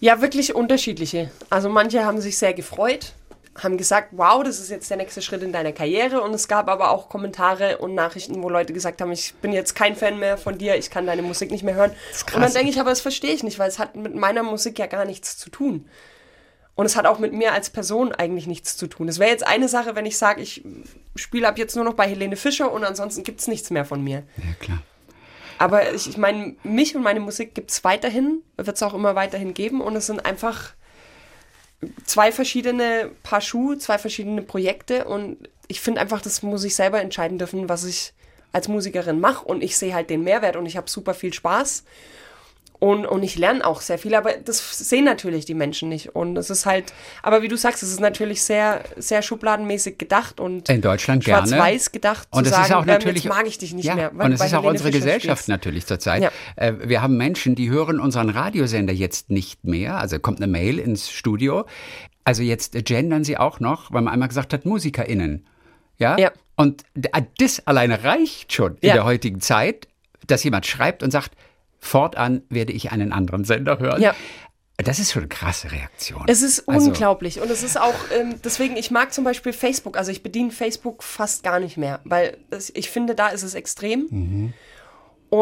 [0.00, 1.30] Ja, wirklich unterschiedliche.
[1.50, 3.12] Also manche haben sich sehr gefreut,
[3.62, 6.20] haben gesagt, wow, das ist jetzt der nächste Schritt in deiner Karriere.
[6.20, 9.74] Und es gab aber auch Kommentare und Nachrichten, wo Leute gesagt haben, ich bin jetzt
[9.74, 11.92] kein Fan mehr von dir, ich kann deine Musik nicht mehr hören.
[12.34, 14.78] Und dann denke ich, aber das verstehe ich nicht, weil es hat mit meiner Musik
[14.78, 15.88] ja gar nichts zu tun.
[16.74, 19.08] Und es hat auch mit mir als Person eigentlich nichts zu tun.
[19.08, 20.62] Es wäre jetzt eine Sache, wenn ich sage, ich
[21.14, 24.04] spiele ab jetzt nur noch bei Helene Fischer und ansonsten gibt es nichts mehr von
[24.04, 24.24] mir.
[24.36, 24.82] Ja, klar.
[25.58, 29.14] Aber ich, ich meine, mich und meine Musik gibt es weiterhin, wird es auch immer
[29.14, 30.74] weiterhin geben und es sind einfach
[32.04, 37.00] zwei verschiedene Paar Schuhe, zwei verschiedene Projekte und ich finde einfach, das muss ich selber
[37.00, 38.12] entscheiden dürfen, was ich
[38.52, 41.84] als Musikerin mache und ich sehe halt den Mehrwert und ich habe super viel Spaß
[42.78, 46.36] und, und ich lerne auch sehr viel, aber das sehen natürlich die Menschen nicht und
[46.36, 50.68] es ist halt, aber wie du sagst, es ist natürlich sehr, sehr schubladenmäßig gedacht und
[50.68, 51.46] In Deutschland gerne.
[51.48, 53.94] schwarz-weiß gedacht Und zu sagen, ist auch ähm, natürlich, jetzt mag ich dich nicht ja,
[53.94, 54.12] mehr.
[54.12, 55.48] Und es ist auch Helene unsere Fischer Gesellschaft spielst.
[55.48, 56.22] natürlich zurzeit.
[56.22, 56.30] Ja.
[56.56, 59.98] Äh, wir haben Menschen, die hören unseren Radiosender jetzt nicht mehr.
[59.98, 61.64] Also kommt eine Mail ins Studio.
[62.24, 65.46] Also jetzt gendern sie auch noch, weil man einmal gesagt hat, MusikerInnen.
[65.98, 66.18] Ja.
[66.18, 66.30] Ja.
[66.56, 67.08] Und d-
[67.38, 69.88] das alleine reicht schon in der heutigen Zeit,
[70.26, 71.32] dass jemand schreibt und sagt,
[71.78, 74.00] fortan werde ich einen anderen Sender hören.
[74.02, 74.14] Ja.
[74.78, 76.24] Das ist schon eine krasse Reaktion.
[76.26, 79.96] Es ist Also- unglaublich und es ist auch, ähm, deswegen, ich mag zum Beispiel Facebook,
[79.96, 83.54] also ich bediene Facebook fast gar nicht mehr, weil es, ich finde, da ist es
[83.54, 84.06] extrem.
[84.10, 84.52] Mhm.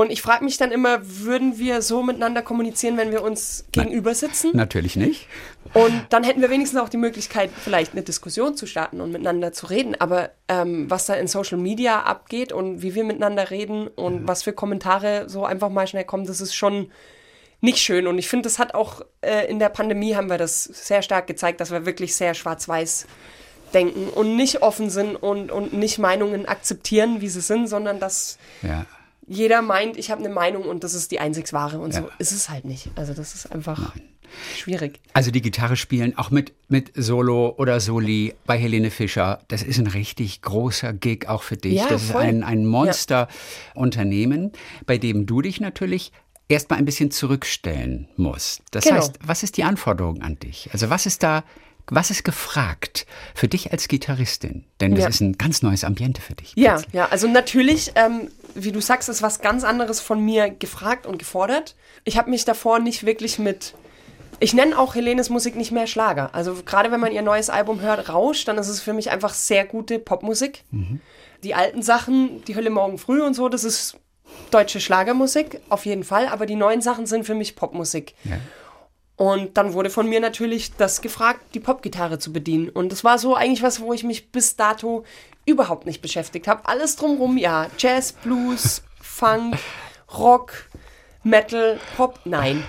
[0.01, 4.14] Und ich frage mich dann immer, würden wir so miteinander kommunizieren, wenn wir uns gegenüber
[4.14, 4.51] sitzen?
[4.53, 5.28] Natürlich nicht.
[5.72, 9.53] Und dann hätten wir wenigstens auch die Möglichkeit, vielleicht eine Diskussion zu starten und miteinander
[9.53, 9.95] zu reden.
[10.01, 14.42] Aber ähm, was da in Social Media abgeht und wie wir miteinander reden und was
[14.42, 16.90] für Kommentare so einfach mal schnell kommen, das ist schon
[17.61, 18.09] nicht schön.
[18.09, 21.28] Und ich finde, das hat auch äh, in der Pandemie haben wir das sehr stark
[21.28, 23.07] gezeigt, dass wir wirklich sehr schwarz-weiß
[23.72, 28.38] denken und nicht offen sind und, und nicht Meinungen akzeptieren, wie sie sind, sondern dass
[28.62, 28.86] Ja.
[29.27, 31.79] Jeder meint, ich habe eine Meinung und das ist die einzig wahre.
[31.79, 32.09] Und so Ja.
[32.18, 32.91] ist es halt nicht.
[32.97, 33.95] Also das ist einfach
[34.57, 35.01] schwierig.
[35.12, 39.79] Also die Gitarre spielen, auch mit, mit Solo oder Soli bei Helene Fischer, das ist
[39.79, 41.75] ein richtig großer Gig auch für dich.
[41.75, 42.22] Ja, das ist voll.
[42.22, 44.53] ein, ein Monsterunternehmen,
[44.87, 46.12] bei dem du dich natürlich
[46.49, 48.62] erstmal ein bisschen zurückstellen musst.
[48.70, 48.97] Das Genau.
[48.97, 50.68] heißt, was ist die Anforderung an dich?
[50.72, 51.45] Also was ist da,
[51.87, 54.64] was ist gefragt für dich als Gitarristin?
[54.81, 55.09] Denn das Ja.
[55.09, 56.53] ist ein ganz neues Ambiente für dich.
[56.57, 56.95] Ja, plötzlich.
[56.95, 61.18] ja, also natürlich, ähm, wie du sagst, ist was ganz anderes von mir gefragt und
[61.18, 61.74] gefordert.
[62.05, 63.74] Ich habe mich davor nicht wirklich mit.
[64.40, 66.34] Ich nenne auch Helenes Musik nicht mehr Schlager.
[66.34, 69.32] Also gerade wenn man ihr neues Album hört, Rausch, dann ist es für mich einfach
[69.32, 70.64] sehr gute Popmusik.
[71.42, 73.96] Die alten Sachen, die Hölle morgen früh und so, das ist
[74.50, 76.28] deutsche Schlagermusik, auf jeden Fall.
[76.28, 78.14] Aber die neuen Sachen sind für mich Popmusik.
[78.24, 78.38] Ja.
[79.17, 82.69] Und dann wurde von mir natürlich das gefragt, die Popgitarre zu bedienen.
[82.69, 85.05] Und das war so eigentlich was, wo ich mich bis dato
[85.47, 86.67] überhaupt nicht beschäftigt habe.
[86.67, 89.57] Alles drumrum, ja, Jazz, Blues, Funk,
[90.17, 90.69] Rock,
[91.23, 92.19] Metal, Pop?
[92.25, 92.65] Nein.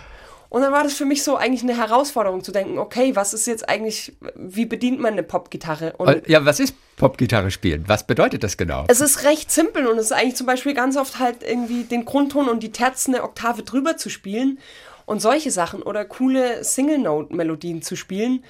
[0.50, 3.48] Und dann war das für mich so eigentlich eine Herausforderung zu denken, okay, was ist
[3.48, 5.94] jetzt eigentlich, wie bedient man eine Popgitarre?
[5.98, 7.84] Und Ja, was ist Popgitarre spielen?
[7.88, 8.86] Was bedeutet das genau?
[8.88, 12.06] es ist recht simpel und es ist eigentlich zum Beispiel ganz oft halt irgendwie den
[12.06, 14.60] Grundton und die Terzen eine Oktave drüber zu spielen
[15.06, 18.44] und solche Sachen oder coole Single-Note-Melodien zu spielen.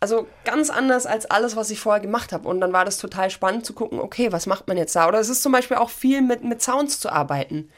[0.00, 2.48] Also ganz anders als alles, was ich vorher gemacht habe.
[2.48, 5.08] Und dann war das total spannend zu gucken, okay, was macht man jetzt da?
[5.08, 7.68] Oder es ist zum Beispiel auch viel mit, mit Sounds zu arbeiten.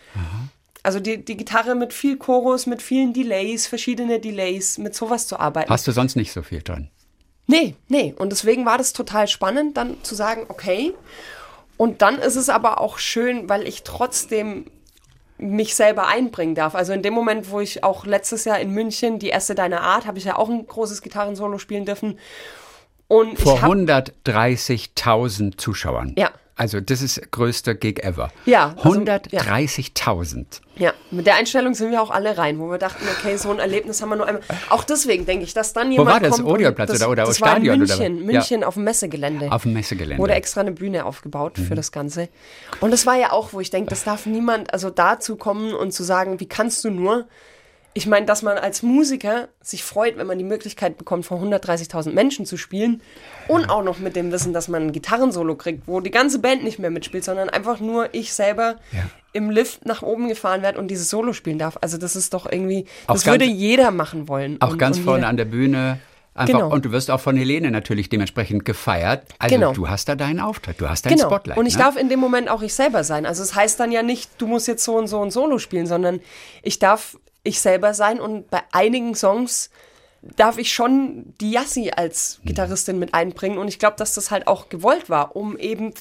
[0.83, 5.39] Also die, die Gitarre mit viel Chorus, mit vielen Delays, verschiedene Delays, mit sowas zu
[5.39, 5.71] arbeiten.
[5.71, 6.91] Hast du sonst nicht so viel dran?
[7.47, 8.15] Nee, nee.
[8.17, 10.95] Und deswegen war das total spannend, dann zu sagen, okay.
[11.77, 14.67] Und dann ist es aber auch schön, weil ich trotzdem
[15.41, 16.75] mich selber einbringen darf.
[16.75, 20.07] Also in dem Moment, wo ich auch letztes Jahr in München die erste deiner Art,
[20.07, 22.19] habe ich ja auch ein großes Gitarrensolo spielen dürfen.
[23.09, 26.15] Und Vor ich hab, 130.000 Zuschauern.
[26.17, 26.31] Ja.
[26.61, 28.31] Also das ist größter Gig ever.
[28.45, 30.61] Ja, also, 130.000.
[30.77, 33.59] Ja, mit der Einstellung sind wir auch alle rein, wo wir dachten, okay, so ein
[33.59, 34.43] Erlebnis haben wir nur einmal.
[34.69, 36.37] Auch deswegen denke ich, dass dann jemand war das?
[36.37, 36.47] kommt.
[36.47, 38.27] Odeonplatz oder- oder das Stadion war oder in München?
[38.27, 39.51] München auf dem Messegelände.
[39.51, 40.19] Auf dem Messegelände.
[40.23, 42.29] Wurde extra eine Bühne aufgebaut für das Ganze.
[42.81, 45.93] Und das war ja auch, wo ich denke, das darf niemand, also dazu kommen und
[45.93, 47.27] zu sagen, wie kannst du nur?
[47.93, 52.13] Ich meine, dass man als Musiker sich freut, wenn man die Möglichkeit bekommt, vor 130.000
[52.13, 53.03] Menschen zu spielen
[53.49, 56.63] und auch noch mit dem Wissen, dass man ein Gitarrensolo kriegt, wo die ganze Band
[56.63, 59.03] nicht mehr mitspielt, sondern einfach nur ich selber Ja.
[59.33, 61.79] im Lift nach oben gefahren werde und dieses Solo spielen darf.
[61.81, 64.61] Also das ist doch irgendwie, Auch das ganz- würde jeder machen wollen.
[64.61, 65.99] Auch und, ganz und vorne jeder- an der Bühne.
[66.33, 66.73] Einfach, Genau.
[66.73, 69.25] Und du wirst auch von Helene natürlich dementsprechend gefeiert.
[69.41, 69.73] Also Genau.
[69.73, 71.27] du hast da deinen Auftritt, du hast dein Genau.
[71.29, 71.59] Spotlight.
[71.59, 71.83] und ich ne?
[71.83, 73.27] darf in dem Moment auch ich selber sein.
[73.27, 75.87] Also es heißt dann ja nicht, du musst jetzt so und so ein Solo spielen,
[75.89, 76.21] sondern
[76.63, 79.71] ich darf ich selber sein und bei einigen Songs
[80.23, 84.47] darf ich schon die Yassi als Gitarristin mit einbringen und ich glaube, dass das halt
[84.47, 85.95] auch gewollt war, um eben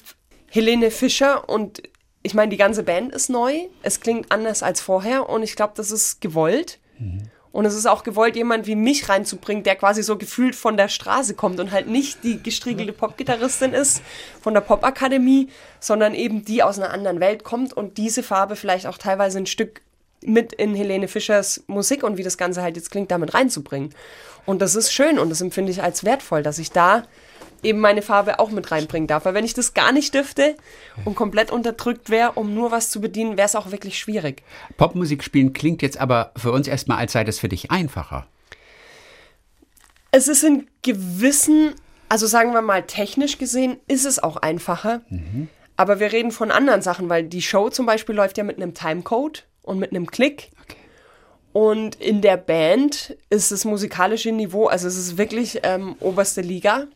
[0.48, 1.82] Helene Fischer und
[2.22, 5.72] ich meine, die ganze Band ist neu, es klingt anders als vorher und ich glaube,
[5.76, 6.78] das ist gewollt.
[7.52, 10.88] Und es ist auch gewollt, jemand wie mich reinzubringen, der quasi so gefühlt von der
[10.88, 14.02] Straße kommt und halt nicht die gestriegelte Popgitarristin ist
[14.40, 15.48] von der Popakademie,
[15.80, 19.46] sondern eben die aus einer anderen Welt kommt und diese Farbe vielleicht auch teilweise ein
[19.46, 19.80] Stück
[20.24, 23.94] mit in Helene Fischers Musik und wie das Ganze halt jetzt klingt, damit reinzubringen.
[24.46, 27.04] Und das ist schön und das empfinde ich als wertvoll, dass ich da
[27.62, 29.24] eben meine Farbe auch mit reinbringen darf.
[29.24, 30.56] Weil wenn ich das gar nicht dürfte
[31.04, 34.42] und komplett unterdrückt wäre, um nur was zu bedienen, wäre es auch wirklich schwierig.
[34.76, 38.26] Popmusik spielen klingt jetzt aber für uns erstmal, als sei das für dich einfacher.
[40.10, 41.74] Es ist in gewissen,
[42.08, 45.02] also sagen wir mal technisch gesehen, ist es auch einfacher.
[45.76, 48.74] Aber wir reden von anderen Sachen, weil die Show zum Beispiel läuft ja mit einem
[48.74, 50.50] Timecode und mit einem Klick.
[50.62, 50.76] Okay.
[51.52, 56.86] Und in der Band ist das musikalische Niveau, also es ist wirklich ähm, oberste Liga.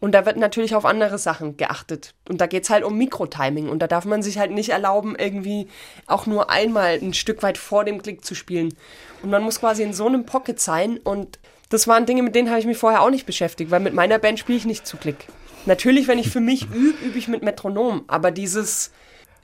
[0.00, 2.14] Und da wird natürlich auf andere Sachen geachtet.
[2.28, 3.70] Und da geht es halt um Mikrotiming.
[3.70, 5.68] Und da darf man sich halt nicht erlauben, irgendwie
[6.06, 8.74] auch nur einmal ein Stück weit vor dem Klick zu spielen.
[9.22, 10.98] Und man muss quasi in so einem Pocket sein.
[10.98, 11.38] Und
[11.70, 14.18] das waren Dinge, mit denen habe ich mich vorher auch nicht beschäftigt, weil mit meiner
[14.18, 15.26] Band spiele ich nicht zu Klick.
[15.64, 18.04] Natürlich, wenn ich für mich übe, übe ich mit Metronom.
[18.06, 18.90] Aber dieses,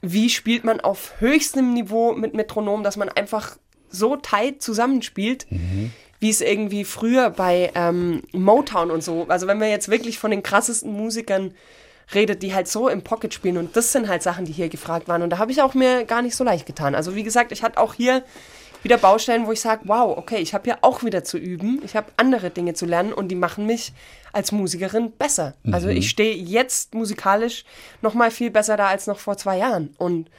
[0.01, 3.57] wie spielt man auf höchstem Niveau mit Metronom, dass man einfach
[3.89, 5.47] so tight zusammenspielt,
[6.19, 10.31] wie es irgendwie früher bei ähm, Motown und so, also wenn man jetzt wirklich von
[10.31, 11.53] den krassesten Musikern
[12.13, 13.57] redet, die halt so im Pocket spielen.
[13.57, 15.21] Und das sind halt Sachen, die hier gefragt waren.
[15.21, 16.95] Und da habe ich auch mir gar nicht so leicht getan.
[16.95, 18.23] Also wie gesagt, ich hatte auch hier
[18.83, 21.95] wieder Baustellen, wo ich sage, wow, okay, ich habe hier auch wieder zu üben, ich
[21.95, 23.93] habe andere Dinge zu lernen und die machen mich
[24.33, 25.55] als Musikerin besser.
[25.71, 27.65] Also ich stehe jetzt musikalisch
[28.01, 30.29] noch mal viel besser da als noch vor zwei Jahren und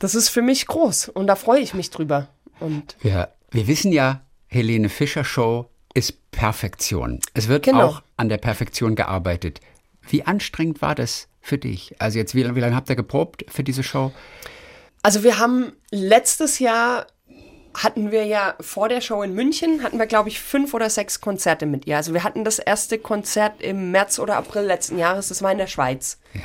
[0.00, 2.28] das ist für mich groß und da freue ich mich drüber.
[2.60, 7.20] Und Wir, wir wissen ja, Helene Fischer Show ist Perfektion.
[7.34, 7.86] Es wird Genau.
[7.86, 9.60] auch an der Perfektion gearbeitet.
[10.08, 11.94] Wie anstrengend war das für dich?
[11.98, 14.12] Also jetzt, wie, wie lange habt ihr geprobt für diese Show?
[15.02, 17.06] Also wir haben letztes Jahr
[17.76, 21.20] hatten wir ja vor der Show in München, hatten wir, glaube ich, fünf oder sechs
[21.20, 21.96] Konzerte mit ihr.
[21.96, 25.58] Also wir hatten das erste Konzert im März oder April letzten Jahres, das war in
[25.58, 26.18] der Schweiz.
[26.34, 26.40] Ja.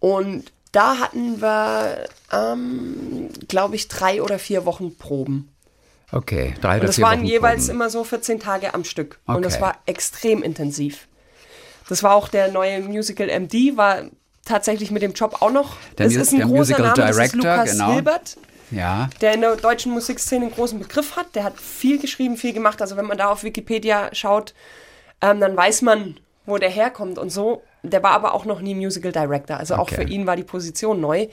[0.00, 5.50] Und da hatten wir, ähm, glaube ich, drei oder vier Wochen Proben.
[6.12, 7.76] Okay, drei oder Und das vier waren Wochen jeweils Proben.
[7.76, 9.18] immer so 14 Tage am Stück.
[9.26, 9.62] Und das Okay.
[9.62, 11.06] war extrem intensiv.
[11.88, 14.02] Das war auch der neue Musical MD, war
[14.44, 15.76] tatsächlich mit dem Job auch noch.
[15.98, 17.92] Der es ist ein der großer Musical Name, das ist Director, Lukas genau.
[17.92, 18.36] Hilbert
[18.70, 21.34] Ja, der in der deutschen Musikszene einen großen Begriff hat.
[21.34, 22.80] Der hat viel geschrieben, viel gemacht.
[22.80, 24.54] Also wenn man da auf Wikipedia schaut,
[25.20, 27.62] ähm, dann weiß man, wo der herkommt und so.
[27.82, 29.56] Der war aber auch noch nie Musical Director.
[29.56, 29.96] Also auch Okay.
[29.96, 31.28] für ihn war die Position neu.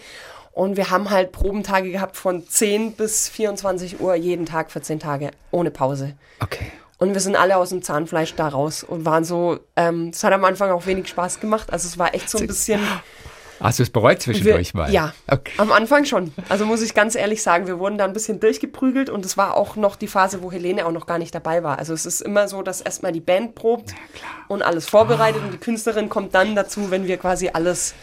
[0.52, 5.00] Und wir haben halt Probentage gehabt von 10 bis 24 Uhr jeden Tag für 10
[5.00, 6.16] Tage, ohne Pause.
[6.40, 6.72] okay.
[7.00, 10.34] Und wir sind alle aus dem Zahnfleisch da raus und waren so, ähm, es hat
[10.34, 11.72] am Anfang auch wenig Spaß gemacht.
[11.72, 12.82] Also es war echt so ein bisschen
[13.60, 14.92] Hast du es bereut zwischendurch wir, mal?
[14.92, 15.54] Ja, okay.
[15.58, 16.34] am Anfang schon.
[16.50, 19.56] Also muss ich ganz ehrlich sagen, wir wurden da ein bisschen durchgeprügelt und es war
[19.56, 21.80] auch noch die Phase, wo Helene auch noch gar nicht dabei war.
[21.80, 23.94] Also es ist immer so, dass erstmal die Band probt
[24.48, 25.46] und alles vorbereitet oh.
[25.46, 27.96] und die Künstlerin kommt dann dazu, wenn wir quasi alles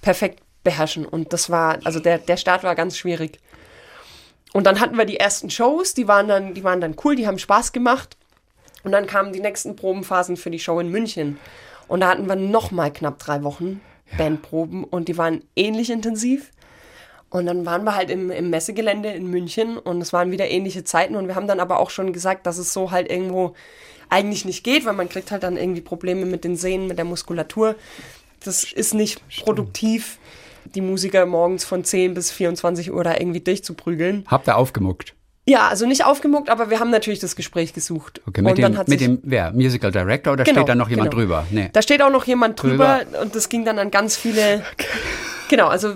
[0.00, 1.06] perfekt beherrschen.
[1.06, 3.40] Und das war, also der, der Start war ganz schwierig.
[4.52, 7.26] Und dann hatten wir die ersten Shows, die waren dann, die waren dann cool, die
[7.26, 8.16] haben Spaß gemacht.
[8.84, 11.38] Und dann kamen die nächsten Probenphasen für die Show in München.
[11.88, 13.80] Und da hatten wir noch mal knapp drei Wochen
[14.10, 14.18] ja.
[14.18, 16.50] Bandproben und die waren ähnlich intensiv.
[17.30, 20.84] Und dann waren wir halt im, im Messegelände in München und es waren wieder ähnliche
[20.84, 23.54] Zeiten und wir haben dann aber auch schon gesagt, dass es so halt irgendwo
[24.08, 27.04] eigentlich nicht geht, weil man kriegt halt dann irgendwie Probleme mit den Sehnen, mit der
[27.04, 27.74] Muskulatur.
[28.44, 30.18] Das ist nicht produktiv,
[30.76, 34.24] die Musiker morgens von 10 bis 24 Uhr da irgendwie durchzuprügeln.
[34.28, 35.14] Habt ihr aufgemuckt?
[35.46, 38.22] Ja, also nicht aufgemuckt, aber wir haben natürlich das Gespräch gesucht.
[38.26, 39.52] Okay, mit, dem, mit dem, wer?
[39.52, 41.20] Musical Director oder genau, steht da noch jemand genau.
[41.20, 41.46] drüber?
[41.50, 41.68] Nee.
[41.72, 43.20] Da steht auch noch jemand drüber, drüber.
[43.20, 44.62] und das ging dann an ganz viele.
[44.74, 44.86] Okay.
[45.50, 45.94] Genau, also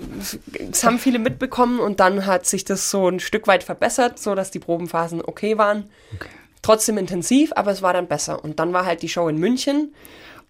[0.70, 4.34] es haben viele mitbekommen und dann hat sich das so ein Stück weit verbessert, so
[4.34, 5.84] dass die Probenphasen okay waren.
[6.14, 6.28] Okay.
[6.60, 8.44] Trotzdem intensiv, aber es war dann besser.
[8.44, 9.94] Und dann war halt die Show in München.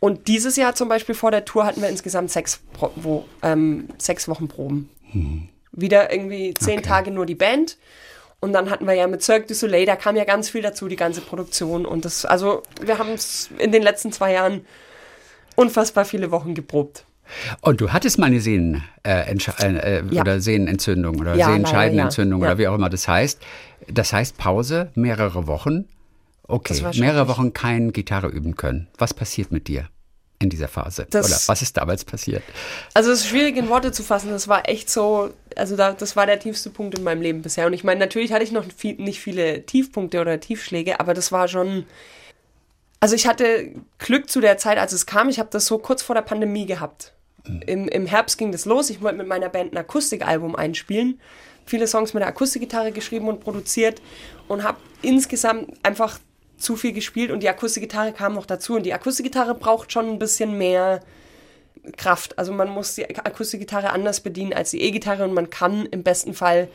[0.00, 2.60] Und dieses Jahr zum Beispiel vor der Tour hatten wir insgesamt sechs,
[2.96, 4.88] wo, ähm, sechs Wochen Proben.
[5.12, 5.48] Hm.
[5.70, 6.88] Wieder irgendwie zehn okay.
[6.88, 7.78] Tage nur die Band
[8.40, 10.88] und dann hatten wir ja mit Cirque du Soleil, da kam ja ganz viel dazu,
[10.88, 11.84] die ganze Produktion.
[11.84, 14.64] Und das, also wir haben es in den letzten zwei Jahren
[15.56, 17.04] unfassbar viele Wochen geprobt.
[17.60, 20.22] Und du hattest mal eine Sehnen, äh, äh, ja.
[20.22, 22.46] oder Sehnenentzündung oder ja, Sehenscheidenentzündung ja.
[22.46, 23.42] oder wie auch immer das heißt.
[23.88, 25.86] Das heißt Pause, mehrere Wochen.
[26.44, 28.88] Okay, mehrere Wochen kein Gitarre üben können.
[28.96, 29.88] Was passiert mit dir?
[30.40, 31.06] In dieser Phase?
[31.10, 32.42] Das, Oder was ist damals passiert?
[32.94, 34.30] Also es ist schwierig in Worte zu fassen.
[34.30, 37.66] Das war echt so, also da, das war der tiefste Punkt in meinem Leben bisher.
[37.66, 41.32] Und ich meine, natürlich hatte ich noch viel, nicht viele Tiefpunkte oder Tiefschläge, aber das
[41.32, 41.86] war schon.
[43.00, 45.28] Also ich hatte Glück zu der Zeit, als es kam.
[45.28, 47.14] Ich habe das so kurz vor der Pandemie gehabt.
[47.46, 47.62] Mhm.
[47.66, 48.90] Im, Im Herbst ging das los.
[48.90, 51.20] Ich wollte mit meiner Band ein Akustikalbum einspielen.
[51.66, 54.00] Viele Songs mit der Akustikgitarre geschrieben und produziert
[54.48, 56.18] und habe insgesamt einfach
[56.58, 58.76] zu viel gespielt und die Akustikgitarre kam noch dazu.
[58.76, 61.00] Und die Akustikgitarre braucht schon ein bisschen mehr
[61.96, 62.38] Kraft.
[62.38, 66.34] Also man muss die Akustikgitarre anders bedienen als die E-Gitarre und man kann im besten
[66.34, 66.68] Fall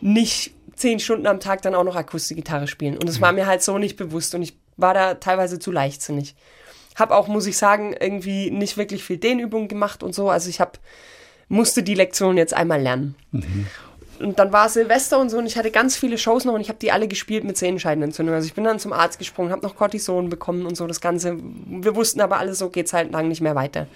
[0.00, 2.98] nicht zehn Stunden am Tag dann auch noch Akustikgitarre spielen.
[2.98, 6.34] Und das war mir halt so nicht bewusst und ich war da teilweise zu leichtsinnig.
[6.94, 10.28] Hab auch, muss ich sagen, irgendwie nicht wirklich viel Dehnübungen gemacht und so.
[10.28, 10.78] Also ich hab,
[11.48, 13.14] musste die Lektion jetzt einmal lernen.
[13.32, 13.66] Mhm
[14.20, 16.68] und dann war Silvester und so und ich hatte ganz viele Shows noch und ich
[16.68, 18.34] habe die alle gespielt mit Sehenscheidenentzündung.
[18.34, 21.36] Also ich bin dann zum Arzt gesprungen, habe noch Cortison bekommen und so das Ganze.
[21.66, 23.86] Wir wussten aber alle, so geht's halt lang nicht mehr weiter.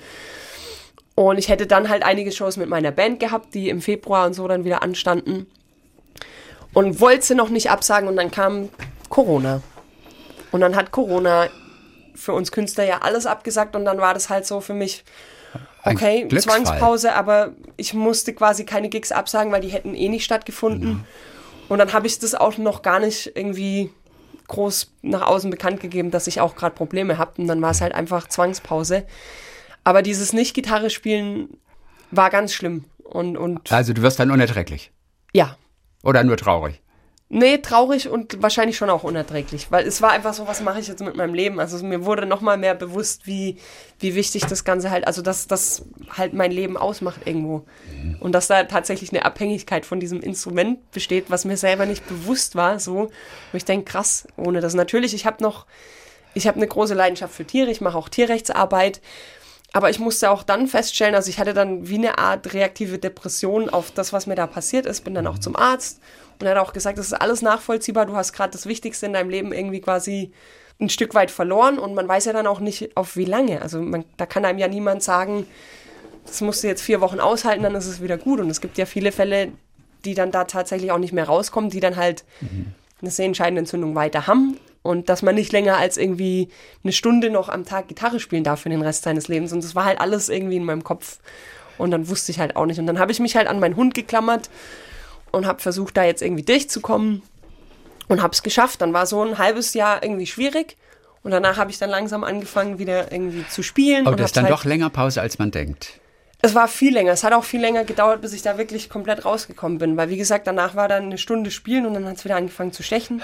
[1.14, 4.35] Und ich hätte dann halt einige Shows mit meiner Band gehabt, die im Februar und
[4.35, 5.47] so dann wieder anstanden.
[6.73, 8.68] Und wollte sie noch nicht absagen und dann kam
[9.09, 9.61] Corona.
[10.53, 11.49] Und dann hat Corona
[12.21, 15.05] für uns Künstler ja alles abgesagt und dann war das halt so für mich,
[15.85, 20.89] okay, Zwangspause, aber ich musste quasi keine Gigs absagen, weil die hätten eh nicht stattgefunden.
[20.89, 21.05] Mhm.
[21.68, 23.91] Und dann habe ich das auch noch gar nicht irgendwie
[24.49, 27.41] groß nach außen bekannt gegeben, dass ich auch gerade Probleme habe.
[27.41, 29.07] Und dann war es halt einfach Zwangspause.
[29.85, 31.57] Aber dieses Nicht-Gitarre spielen
[32.11, 32.85] war ganz schlimm.
[33.05, 34.91] Und, und also du wirst dann unerträglich?
[35.33, 35.57] Ja.
[36.03, 36.83] Oder nur traurig?
[37.33, 40.89] Nee, traurig und wahrscheinlich schon auch unerträglich, weil es war einfach so, was mache ich
[40.89, 41.61] jetzt mit meinem Leben?
[41.61, 43.57] Also mir wurde nochmal mehr bewusst, wie,
[44.01, 47.64] wie wichtig das Ganze halt, also dass das halt mein Leben ausmacht irgendwo.
[48.18, 52.57] Und dass da tatsächlich eine Abhängigkeit von diesem Instrument besteht, was mir selber nicht bewusst
[52.57, 53.12] war, so.
[53.53, 54.74] wo ich denke, krass, ohne das.
[54.74, 55.66] Natürlich, ich habe noch,
[56.35, 59.01] ich habe eine große Leidenschaft für Tiere, ich mache auch Tierrechtsarbeit.
[59.72, 63.70] Aber ich musste auch dann feststellen, also ich hatte dann wie eine Art reaktive Depression
[63.70, 66.01] auf das, was mir da passiert ist, bin dann auch zum Arzt
[66.41, 68.07] und er hat auch gesagt, das ist alles nachvollziehbar.
[68.07, 70.32] Du hast gerade das Wichtigste in deinem Leben irgendwie quasi
[70.80, 73.61] ein Stück weit verloren und man weiß ja dann auch nicht, auf wie lange.
[73.61, 75.47] Also man, da kann einem ja niemand sagen,
[76.26, 78.41] das musst du jetzt vier Wochen aushalten, dann ist es wieder gut.
[78.41, 79.53] Und es gibt ja viele Fälle,
[80.05, 82.72] die dann da tatsächlich auch nicht mehr rauskommen, die dann halt mhm.
[83.03, 84.57] eine sehr entscheidende Entzündung weiter haben.
[84.82, 86.49] Und dass man nicht länger als irgendwie
[86.82, 89.53] eine Stunde noch am Tag Gitarre spielen darf für den Rest seines Lebens.
[89.53, 91.18] Und das war halt alles irgendwie in meinem Kopf.
[91.76, 92.78] Und dann wusste ich halt auch nicht.
[92.78, 94.49] Und dann habe ich mich halt an meinen Hund geklammert
[95.33, 97.22] und habe versucht, da jetzt irgendwie durchzukommen
[98.09, 98.81] und habe es geschafft.
[98.81, 100.76] Dann war so ein halbes Jahr irgendwie schwierig
[101.22, 104.07] und danach habe ich dann langsam angefangen, wieder irgendwie zu spielen.
[104.07, 106.01] Aber das ist dann halt doch länger Pause, als man denkt.
[106.43, 107.12] Es war viel länger.
[107.12, 109.97] Es hat auch viel länger gedauert, bis ich da wirklich komplett rausgekommen bin.
[109.97, 112.72] Weil, wie gesagt, danach war dann eine Stunde spielen und dann hat es wieder angefangen
[112.72, 113.20] zu stechen.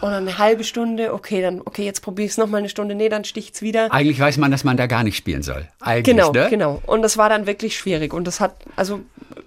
[0.00, 2.94] Und dann eine halbe Stunde, okay, dann, okay, jetzt probiere ich es nochmal eine Stunde,
[2.94, 3.92] nee, dann sticht es wieder.
[3.92, 5.68] Eigentlich weiß man, dass man da gar nicht spielen soll.
[5.80, 6.48] Eigentlich, genau, ne?
[6.50, 6.82] genau.
[6.86, 8.12] Und das war dann wirklich schwierig.
[8.12, 9.00] Und das hat, also,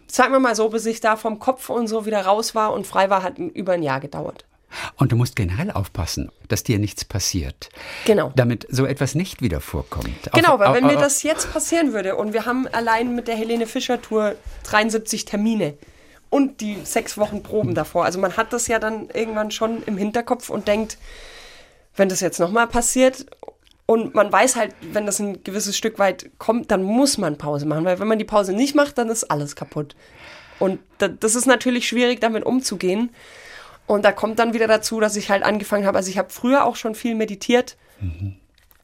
[0.07, 2.85] sagen wir mal so, bis ich da vom Kopf und so wieder raus war und
[2.85, 4.45] frei war, hat über ein Jahr gedauert.
[4.95, 7.69] Und du musst generell aufpassen, dass dir nichts passiert.
[8.05, 8.31] Genau.
[8.35, 10.31] Damit so etwas nicht wieder vorkommt.
[10.33, 13.67] Genau, weil wenn mir das jetzt passieren würde und wir haben allein mit der Helene
[13.67, 15.73] Fischer Tour 73 Termine
[16.31, 18.05] und die sechs Wochen Proben davor.
[18.05, 20.97] Also man hat das ja dann irgendwann schon im Hinterkopf und denkt,
[21.95, 23.27] wenn das jetzt nochmal passiert
[23.85, 27.65] und man weiß halt, wenn das ein gewisses Stück weit kommt, dann muss man Pause
[27.65, 29.95] machen, weil wenn man die Pause nicht macht, dann ist alles kaputt.
[30.57, 33.09] Und da, das ist natürlich schwierig, damit umzugehen.
[33.85, 36.63] Und da kommt dann wieder dazu, dass ich halt angefangen habe, also ich habe früher
[36.63, 37.75] auch schon viel meditiert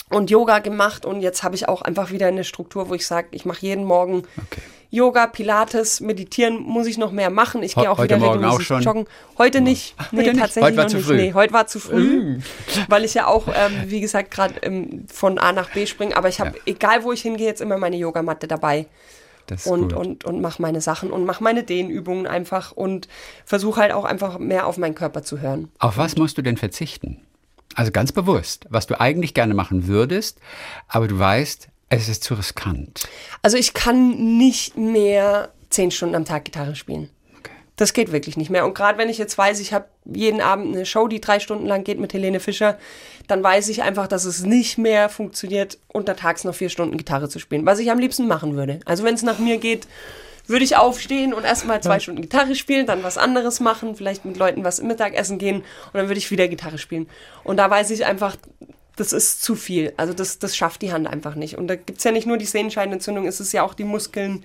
[0.09, 3.29] und Yoga gemacht und jetzt habe ich auch einfach wieder eine Struktur, wo ich sage,
[3.31, 4.61] ich mache jeden Morgen Okay.
[4.89, 7.61] Yoga, Pilates, meditieren muss ich noch mehr machen.
[7.61, 8.81] Ich He- gehe auch heute wieder Morgen auch schon?
[8.81, 9.05] joggen.
[9.37, 9.95] heute nicht.
[10.11, 10.39] Nee, heute nicht?
[10.41, 11.05] tatsächlich Heute war noch zu nicht.
[11.05, 11.15] früh.
[11.17, 12.39] Nee, heute war zu früh,
[12.87, 16.15] weil ich ja auch, ähm, wie gesagt, gerade ähm, von A nach B springe.
[16.15, 16.63] Aber ich habe, Ja.
[16.65, 18.85] egal wo ich hingehe, jetzt immer meine Yogamatte dabei
[19.47, 19.93] Das ist und, gut.
[19.93, 23.09] und, und mache meine Sachen und mache meine Dehnübungen einfach und
[23.45, 25.69] versuche halt auch einfach mehr auf meinen Körper zu hören.
[25.79, 27.19] Auf was musst du denn verzichten?
[27.75, 30.39] Also ganz bewusst, was du eigentlich gerne machen würdest,
[30.87, 33.07] aber du weißt, es ist zu riskant.
[33.41, 37.09] Also ich kann nicht mehr zehn Stunden am Tag Gitarre spielen.
[37.39, 37.51] Okay.
[37.77, 38.65] Das geht wirklich nicht mehr.
[38.65, 41.65] Und gerade wenn ich jetzt weiß, ich habe jeden Abend eine Show, die drei Stunden
[41.65, 42.77] lang geht mit Helene Fischer,
[43.27, 47.39] dann weiß ich einfach, dass es nicht mehr funktioniert, untertags noch vier Stunden Gitarre zu
[47.39, 47.65] spielen.
[47.65, 48.79] Was ich am liebsten machen würde.
[48.85, 49.87] Also wenn es nach mir geht,
[50.47, 54.37] würde ich aufstehen und erstmal zwei Stunden Gitarre spielen, dann was anderes machen, vielleicht mit
[54.37, 57.09] Leuten was im Mittagessen gehen und dann würde ich wieder Gitarre spielen.
[57.43, 58.37] Und da weiß ich einfach,
[58.97, 59.93] das ist zu viel.
[59.95, 61.57] Also das, das schafft die Hand einfach nicht.
[61.57, 64.43] Und da gibt's ja nicht nur die Sehenscheidenentzündung, es ist ja auch die Muskeln,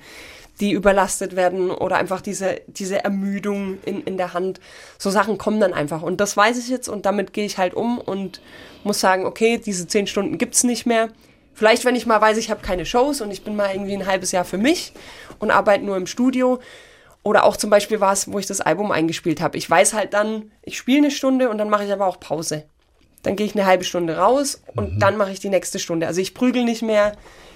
[0.61, 4.61] die überlastet werden oder einfach diese, diese Ermüdung in, in der Hand.
[4.99, 6.03] So Sachen kommen dann einfach.
[6.03, 8.43] Und das weiß ich jetzt und damit gehe ich halt um und
[8.85, 11.09] muss sagen, okay, diese zehn Stunden gibt's nicht mehr.
[11.55, 14.07] Vielleicht, wenn ich mal weiß, ich habe keine Shows und ich bin mal irgendwie ein
[14.07, 14.93] halbes Jahr für mich
[15.39, 16.61] und arbeite nur im Studio.
[17.23, 19.57] Oder auch zum Beispiel war es, wo ich das Album eingespielt habe.
[19.57, 22.65] Ich weiß halt dann, ich spiele eine Stunde und dann mache ich aber auch Pause.
[23.23, 26.07] Dann gehe ich eine halbe Stunde raus und dann mache ich die nächste Stunde.
[26.07, 27.13] Also ich prügel nicht mehr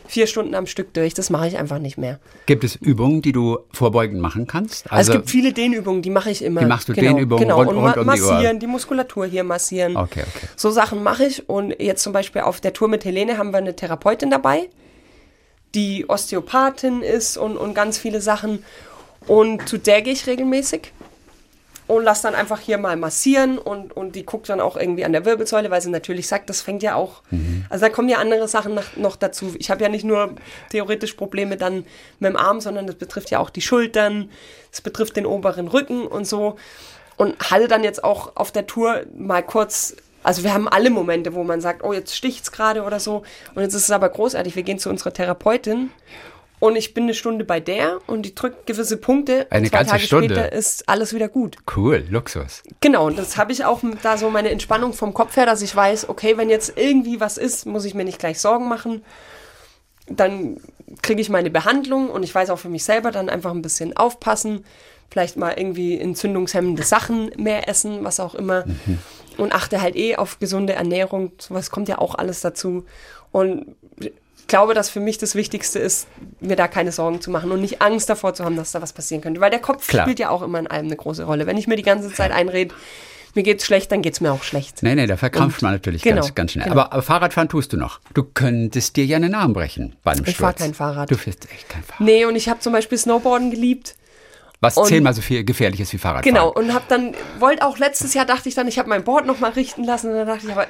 [0.08, 1.14] vier Stunden am Stück durch.
[1.14, 2.18] Das mache ich einfach nicht mehr.
[2.46, 4.90] Gibt es Übungen, die du vorbeugend machen kannst?
[4.90, 6.60] Also, es gibt viele Dehnübungen, die mache ich immer.
[6.60, 7.56] Die machst du genau, Dehnübungen genau.
[7.56, 9.96] rund- und rund um die massieren, die Muskulatur hier massieren.
[9.96, 10.46] Okay, okay.
[10.56, 11.48] So Sachen mache ich.
[11.48, 14.68] Und jetzt zum Beispiel auf der Tour mit Helene haben wir eine Therapeutin dabei,
[15.74, 18.64] die Osteopathin ist und, und ganz viele Sachen.
[19.26, 20.92] Und zu der gehe ich regelmäßig
[21.86, 25.12] und lass dann einfach hier mal massieren und, und die guckt dann auch irgendwie an
[25.12, 27.22] der Wirbelsäule, weil sie natürlich sagt, das fängt ja auch,
[27.68, 29.54] also da kommen ja andere Sachen nach, noch dazu.
[29.58, 30.34] Ich habe ja nicht nur
[30.70, 31.86] theoretisch Probleme dann
[32.18, 34.30] mit dem Arm, sondern das betrifft ja auch die Schultern,
[34.72, 36.56] es betrifft den oberen Rücken und so.
[37.16, 41.32] Und hatte dann jetzt auch auf der Tour mal kurz, also wir haben alle Momente,
[41.34, 43.22] wo man sagt, oh, jetzt sticht's gerade oder so.
[43.54, 45.90] Und jetzt ist es aber großartig, wir gehen zu unserer Therapeutin
[46.58, 49.46] und ich bin eine Stunde bei der und die drückt gewisse Punkte.
[49.50, 50.34] Eine zwei ganze Tage Stunde?
[50.34, 51.58] später ist alles wieder gut.
[51.76, 52.62] Cool, Luxus.
[52.80, 55.74] Genau, und das habe ich auch da so meine Entspannung vom Kopf her, dass ich
[55.76, 59.04] weiß, okay, wenn jetzt irgendwie was ist, muss ich mir nicht gleich Sorgen machen.
[60.08, 60.58] Dann
[61.02, 63.96] kriege ich meine Behandlung und ich weiß auch für mich selber dann einfach ein bisschen
[63.96, 64.64] aufpassen.
[65.10, 68.64] Vielleicht mal irgendwie entzündungshemmende Sachen mehr essen, was auch immer.
[69.36, 71.32] Und achte halt eh auf gesunde Ernährung.
[71.38, 72.86] Sowas kommt ja auch alles dazu.
[73.30, 73.76] Und
[74.46, 76.06] glaube, dass für mich das Wichtigste ist,
[76.40, 78.92] mir da keine Sorgen zu machen und nicht Angst davor zu haben, dass da was
[78.92, 79.40] passieren könnte.
[79.40, 80.04] Weil der Kopf Klar.
[80.04, 81.46] spielt ja auch immer in allem eine große Rolle.
[81.46, 82.74] Wenn ich mir die ganze Zeit einrede,
[83.34, 84.82] mir geht's schlecht, dann geht's mir auch schlecht.
[84.82, 86.64] Nee, nee, da verkrampft Und- man natürlich genau, ganz, ganz schnell.
[86.64, 86.80] genau.
[86.80, 88.00] Aber, aber Fahrradfahren tust du noch.
[88.14, 90.38] Du könntest dir ja einen Arm brechen bei einem Ich Sturz.
[90.40, 91.10] fahr kein Fahrrad.
[91.10, 92.00] Du fährst echt kein Fahrrad.
[92.00, 93.94] Nee, und ich habe zum Beispiel Snowboarden geliebt.
[94.60, 96.34] Was Und- zehnmal so viel gefährlich ist wie Fahrradfahren.
[96.34, 99.26] Genau, und habe dann, wollte auch letztes Jahr, dachte ich dann, ich habe mein Board
[99.26, 100.08] nochmal richten lassen.
[100.10, 100.66] Und dann dachte ich, aber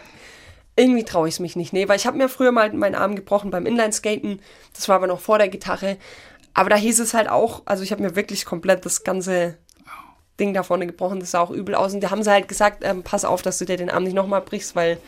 [0.76, 1.72] irgendwie traue ich es mich nicht.
[1.72, 4.40] Nee, weil ich habe mir früher mal meinen Arm gebrochen beim Inlineskaten.
[4.74, 5.96] Das war aber noch vor der Gitarre.
[6.54, 9.56] Aber da hieß es halt auch, also ich habe mir wirklich komplett das ganze
[10.38, 11.20] Ding da vorne gebrochen.
[11.20, 11.94] Das sah auch übel aus.
[11.94, 14.14] Und da haben sie halt gesagt, ähm, pass auf, dass du dir den Arm nicht
[14.14, 14.98] nochmal brichst, weil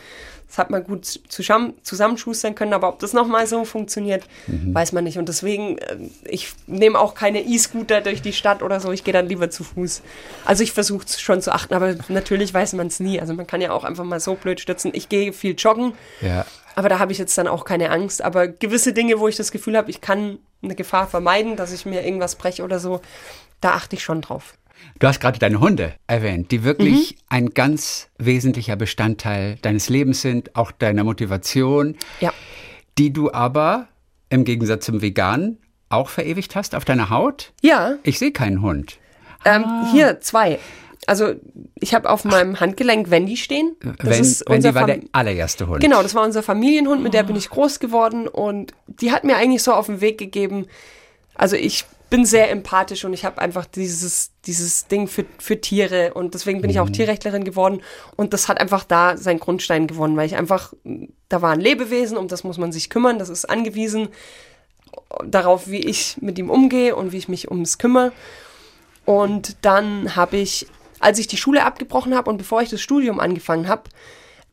[0.48, 2.72] das hat man gut zusammen, zusammenschustern können.
[2.72, 5.18] Aber ob das nochmal so funktioniert, weiß man nicht.
[5.18, 8.90] Und deswegen, ähm, ich nehme auch keine E-Scooter durch die Stadt oder so.
[8.90, 10.02] Ich gehe dann lieber zu Fuß.
[10.46, 13.20] Also ich versuche es schon zu achten, aber natürlich weiß man es nie.
[13.20, 14.90] Also man kann ja auch einfach mal so blöd stürzen.
[14.94, 15.92] Ich gehe viel joggen.
[16.22, 16.46] Ja.
[16.74, 18.22] Aber da habe ich jetzt dann auch keine Angst.
[18.22, 21.84] Aber gewisse Dinge, wo ich das Gefühl habe, ich kann eine Gefahr vermeiden, dass ich
[21.84, 23.00] mir irgendwas breche oder so,
[23.60, 24.54] da achte ich schon drauf.
[24.98, 27.18] Du hast gerade deine Hunde erwähnt, die wirklich Mhm.
[27.28, 32.32] ein ganz wesentlicher Bestandteil deines Lebens sind, auch deiner Motivation, Ja.
[32.98, 33.88] die du aber
[34.28, 35.58] im Gegensatz zum Vegan
[35.88, 37.52] auch verewigt hast auf deiner Haut.
[37.62, 38.98] Ja, Ich sehe keinen Hund.
[39.44, 39.88] ähm, Ah.
[39.92, 40.58] hier zwei.
[41.06, 41.34] Also
[41.76, 43.76] ich habe auf meinem Handgelenk Wendy stehen.
[43.80, 45.80] Das Wenn, ist die war der Fam- allererste Hund.
[45.80, 47.38] Genau, das war unser Familienhund, mit der bin Ah.
[47.38, 50.66] ich groß geworden und die hat mir eigentlich so auf den Weg gegeben.
[51.34, 56.14] Also ich bin sehr empathisch und ich habe einfach dieses, dieses Ding für, für Tiere
[56.14, 57.82] und deswegen bin ich auch Tierrechtlerin geworden
[58.16, 60.72] und das hat einfach da seinen Grundstein gewonnen, weil ich einfach,
[61.28, 64.08] da war ein Lebewesen, um das muss man sich kümmern, das ist angewiesen
[65.24, 68.12] darauf, wie ich mit ihm umgehe und wie ich mich ums kümmere.
[69.04, 70.66] Und dann habe ich,
[71.00, 73.84] als ich die Schule abgebrochen habe und bevor ich das Studium angefangen habe,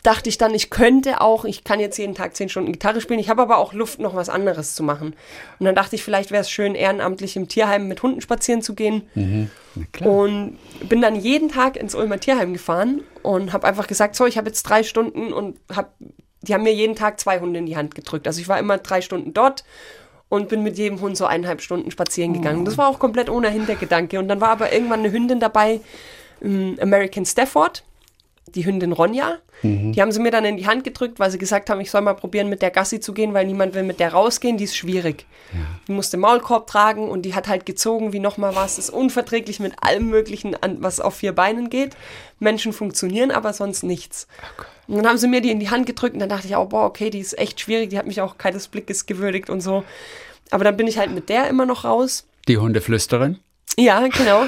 [0.06, 3.20] dachte ich dann, ich könnte auch, ich kann jetzt jeden Tag zehn Stunden Gitarre spielen,
[3.20, 5.16] ich habe aber auch Luft, noch was anderes zu machen.
[5.60, 8.76] Und dann dachte ich, vielleicht wäre es schön, ehrenamtlich im Tierheim mit Hunden spazieren zu
[8.76, 9.10] gehen.
[9.16, 9.50] Mhm.
[10.02, 14.38] Und bin dann jeden Tag ins Ulmer Tierheim gefahren und habe einfach gesagt, so, ich
[14.38, 15.94] habe jetzt drei Stunden und hab,
[16.42, 18.28] die haben mir jeden Tag zwei Hunde in die Hand gedrückt.
[18.28, 19.66] Also ich war immer drei Stunden dort
[20.30, 22.66] und bin mit jedem Hund so eineinhalb Stunden spazieren gegangen.
[22.66, 24.20] Das war auch komplett ohne Hintergedanke.
[24.20, 25.82] Und dann war aber irgendwann eine Hündin dabei,
[26.42, 27.84] ähm, American Stafford,
[28.56, 29.38] die Hündin Ronja.
[29.64, 32.02] Die haben sie mir dann in die Hand gedrückt, weil sie gesagt haben, ich soll
[32.02, 34.76] mal probieren, mit der Gassi zu gehen, weil niemand will mit der rausgehen, die ist
[34.76, 35.26] schwierig.
[35.88, 38.78] Die musste Maulkorb tragen und die hat halt gezogen wie nochmal was.
[38.78, 41.96] Ist unverträglich mit allem Möglichen, an, was auf vier Beinen geht.
[42.40, 44.28] Menschen funktionieren, aber sonst nichts.
[44.88, 46.68] Und dann haben sie mir die in die Hand gedrückt und dann dachte ich auch,
[46.70, 49.84] boah, okay, die ist echt schwierig, die hat mich auch keines Blickes gewürdigt und so.
[50.52, 52.28] Aber dann bin ich halt mit der immer noch raus.
[52.48, 53.40] Die Hundeflüsterin?
[53.78, 54.46] Ja, genau.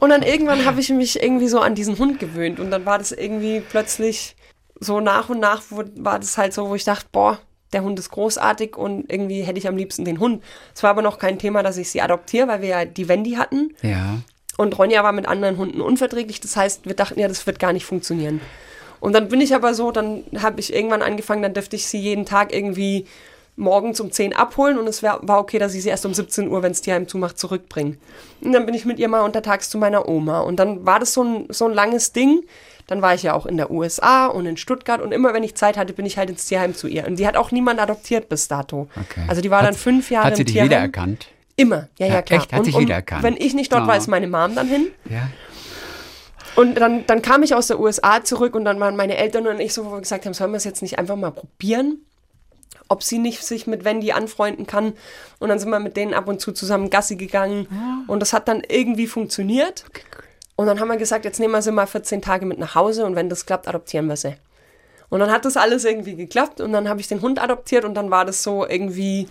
[0.00, 2.98] Und dann irgendwann habe ich mich irgendwie so an diesen Hund gewöhnt und dann war
[2.98, 4.36] das irgendwie plötzlich
[4.80, 7.38] so nach und nach wo, war das halt so, wo ich dachte, boah,
[7.72, 10.42] der Hund ist großartig und irgendwie hätte ich am liebsten den Hund.
[10.74, 13.32] Es war aber noch kein Thema, dass ich sie adoptiere, weil wir ja die Wendy
[13.32, 14.18] hatten Ja.
[14.56, 16.40] und Ronja war mit anderen Hunden unverträglich.
[16.40, 18.40] Das heißt, wir dachten ja, das wird gar nicht funktionieren.
[19.00, 21.98] Und dann bin ich aber so, dann habe ich irgendwann angefangen, dann dürfte ich sie
[21.98, 23.06] jeden Tag irgendwie
[23.58, 26.48] morgens um 10 abholen und es wär, war okay, dass ich sie erst um 17
[26.48, 27.96] Uhr, wenn es Tierheim zumacht, zurückbringe.
[28.40, 30.40] Und dann bin ich mit ihr mal untertags zu meiner Oma.
[30.40, 32.42] Und dann war das so ein, so ein langes Ding.
[32.86, 35.54] Dann war ich ja auch in der USA und in Stuttgart und immer wenn ich
[35.54, 37.06] Zeit hatte, bin ich halt ins Tierheim zu ihr.
[37.06, 38.88] Und die hat auch niemand adoptiert bis dato.
[38.98, 39.24] Okay.
[39.28, 40.70] Also die war Hat- dann fünf Jahre Hat sie im dich Tierheim.
[40.70, 41.26] wiedererkannt?
[41.56, 42.40] Immer, ja, ja, Ja, klar.
[42.40, 42.52] echt?
[42.52, 43.22] Hat und, sich und wiedererkannt?
[43.24, 43.98] Wenn ich nicht dort war, Oh.
[43.98, 44.86] ist meine Mom dann hin.
[45.10, 45.28] Ja.
[46.56, 49.60] Und dann, dann kam ich aus der USA zurück und dann waren meine Eltern und
[49.60, 51.98] ich so, wo wir gesagt haben, sollen wir es jetzt nicht einfach mal probieren?
[52.88, 54.94] Ob sie nicht sich mit Wendy anfreunden kann.
[55.38, 57.68] Und dann sind wir mit denen ab und zu zusammen Gassi gegangen.
[58.06, 59.84] Und das hat dann irgendwie funktioniert.
[60.56, 63.06] Und dann haben wir gesagt, jetzt nehmen wir sie mal 14 Tage mit nach Hause
[63.06, 64.34] und wenn das klappt, adoptieren wir sie.
[65.08, 67.94] Und dann hat das alles irgendwie geklappt und dann habe ich den Hund adoptiert und
[67.94, 69.28] dann war das so irgendwie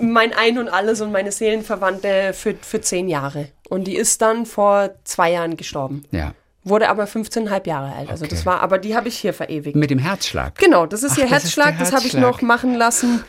[0.00, 3.48] mein Ein und Alles und meine Seelenverwandte für, für zehn Jahre.
[3.68, 6.04] Und die ist dann vor zwei Jahren gestorben.
[6.10, 6.34] Ja.
[6.64, 8.08] Wurde aber 15,5 Jahre alt.
[8.10, 8.46] Also das Okay.
[8.46, 9.74] war, aber die habe ich hier verewigt.
[9.76, 10.56] Mit dem Herzschlag.
[10.58, 12.32] Genau, das ist Ach, ihr das ist Herzschlag, der das habe ich Herzschlag.
[12.34, 13.24] noch machen lassen.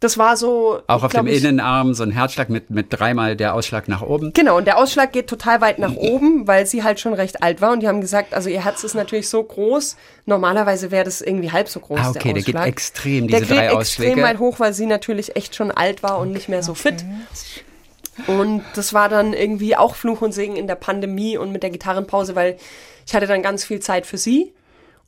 [0.00, 0.80] Das war so.
[0.86, 4.32] Auch auf dem ich- Innenarm so ein Herzschlag mit, mit dreimal der Ausschlag nach oben.
[4.32, 7.60] Genau, und der Ausschlag geht total weit nach oben, weil sie halt schon recht alt
[7.60, 7.72] war.
[7.72, 9.96] Und die haben gesagt, also ihr Herz ist natürlich so groß.
[10.24, 11.98] Normalerweise wäre das irgendwie halb so groß.
[12.00, 12.68] Ah, okay, der geht Ausschlag.
[12.68, 13.78] extrem, Der diese geht drei extrem
[14.10, 14.22] Ausschläge.
[14.22, 17.04] weit hoch, weil sie natürlich echt schon alt war und nicht mehr so fit.
[18.26, 21.70] Und das war dann irgendwie auch Fluch und Segen in der Pandemie und mit der
[21.70, 22.56] Gitarrenpause, weil
[23.06, 24.52] ich hatte dann ganz viel Zeit für sie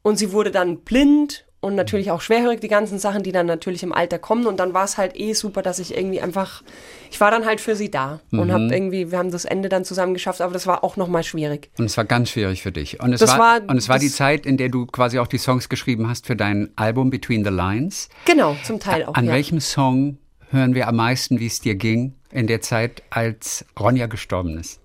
[0.02, 3.82] und sie wurde dann blind und natürlich auch schwerhörig, die ganzen Sachen, die dann natürlich
[3.82, 4.46] im Alter kommen.
[4.46, 6.62] Und dann war es halt eh super, dass ich irgendwie einfach,
[7.11, 8.52] ich war dann halt für sie da und Mhm.
[8.52, 11.68] habe irgendwie, wir haben das Ende dann zusammen geschafft, aber das war auch nochmal schwierig.
[11.76, 13.00] Und es war ganz schwierig für dich.
[13.02, 15.36] Und es, war, war- und es war die Zeit, in der du quasi auch die
[15.36, 18.08] Songs geschrieben hast für dein Album Between the Lines.
[18.24, 19.12] Genau, zum Teil auch.
[19.12, 19.32] An ja.
[19.32, 20.16] welchem Song
[20.51, 24.80] hören wir am meisten, wie es dir ging in der Zeit, als Ronja gestorben ist?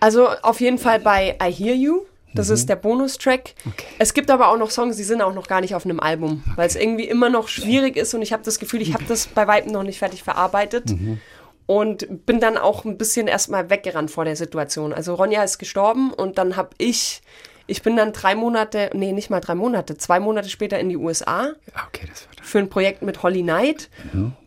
[0.00, 2.00] Also auf jeden Fall bei I Hear You.
[2.34, 3.54] Das ist der Bonustrack.
[3.64, 3.86] Okay.
[4.00, 6.42] Es gibt aber auch noch Songs, die sind auch noch gar nicht auf einem Album,
[6.56, 9.28] weil es irgendwie immer noch schwierig ist und ich habe das Gefühl, ich habe das
[9.28, 10.92] bei Weitem noch nicht fertig verarbeitet
[11.66, 14.92] und bin dann auch ein bisschen erstmal weggerannt vor der Situation.
[14.92, 17.22] Also Ronja ist gestorben und dann habe ich,
[17.66, 20.96] ich bin dann drei Monate, nee, nicht mal drei Monate, zwei Monate später in die
[20.96, 22.46] USA Ah, Okay, das war das.
[22.48, 23.88] für ein Projekt mit Holly Knight.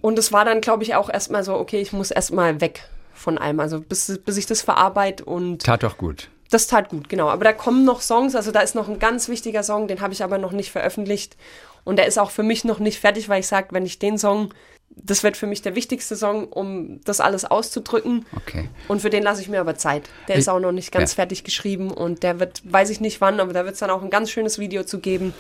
[0.01, 3.37] Und es war dann, glaube ich, auch erstmal so, okay, ich muss erstmal weg von
[3.37, 3.59] allem.
[3.59, 6.29] Also bis, bis ich das verarbeite und Tat doch gut.
[6.51, 7.29] das tat gut, genau.
[7.29, 10.13] Aber da kommen noch Songs, also da ist noch ein ganz wichtiger Song, den habe
[10.13, 11.35] ich aber noch nicht veröffentlicht.
[11.83, 14.17] Und der ist auch für mich noch nicht fertig, weil ich sage, wenn ich den
[14.17, 14.53] Song,
[14.89, 18.25] das wird für mich der wichtigste Song, um das alles auszudrücken.
[18.35, 18.69] Okay.
[18.87, 20.09] Und für den lasse ich mir aber Zeit.
[20.27, 21.15] Der ist Ich- auch noch nicht ganz ja.
[21.15, 24.01] fertig geschrieben und der wird, weiß ich nicht wann, aber da wird es dann auch
[24.01, 25.33] ein ganz schönes Video zu geben.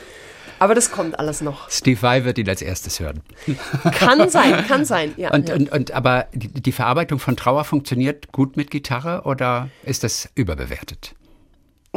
[0.59, 1.69] Aber das kommt alles noch.
[1.69, 3.21] Steve Vai wird ihn als erstes hören.
[3.91, 5.31] Kann sein, kann sein, ja.
[5.31, 5.55] Und, ja.
[5.55, 10.29] und, und aber die, die Verarbeitung von Trauer funktioniert gut mit Gitarre oder ist das
[10.33, 11.13] überbewertet?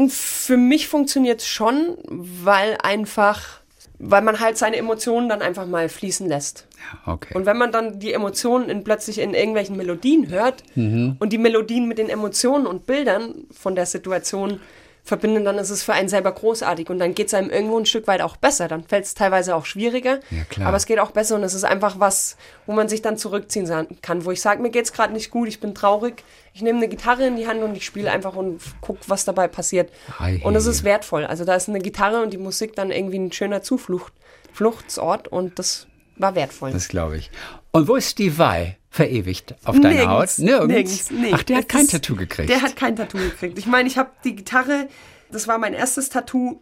[0.08, 3.59] Für mich funktioniert es schon, weil einfach,
[4.02, 6.66] weil man halt seine Emotionen dann einfach mal fließen lässt.
[6.78, 7.34] Ja, okay.
[7.34, 11.86] Und wenn man dann die Emotionen in, plötzlich in irgendwelchen Melodien hört und die Melodien
[11.86, 14.60] mit den Emotionen und Bildern von der Situation
[15.02, 17.86] verbindet, dann ist es für einen selber großartig und dann geht es einem irgendwo ein
[17.86, 18.68] Stück weit auch besser.
[18.68, 20.68] Dann fällt es teilweise auch schwieriger, Ja, klar.
[20.68, 22.36] aber es geht auch besser und es ist einfach was,
[22.66, 23.68] wo man sich dann zurückziehen
[24.02, 26.22] kann, wo ich sage, mir geht's gerade nicht gut, ich bin traurig,
[26.52, 29.48] ich nehme eine Gitarre in die Hand und ich spiele einfach und guck, was dabei
[29.48, 29.90] passiert.
[30.18, 31.24] Ei, Und es ist wertvoll.
[31.24, 34.12] Also da ist eine Gitarre und die Musik dann irgendwie ein schöner Zuflucht,
[34.52, 35.86] Fluchtsort und das
[36.20, 36.72] war wertvoll.
[36.72, 37.30] Das glaube ich.
[37.72, 40.28] Und wo ist Steve Vai verewigt auf deiner Haut?
[40.38, 41.10] Nirgends.
[41.10, 41.30] Nee.
[41.32, 42.50] Ach, der hat Das kein ist- Tattoo gekriegt.
[42.50, 43.58] Der hat kein Tattoo gekriegt.
[43.58, 44.88] Ich meine, ich habe die Gitarre,
[45.30, 46.60] das war mein erstes Tattoo.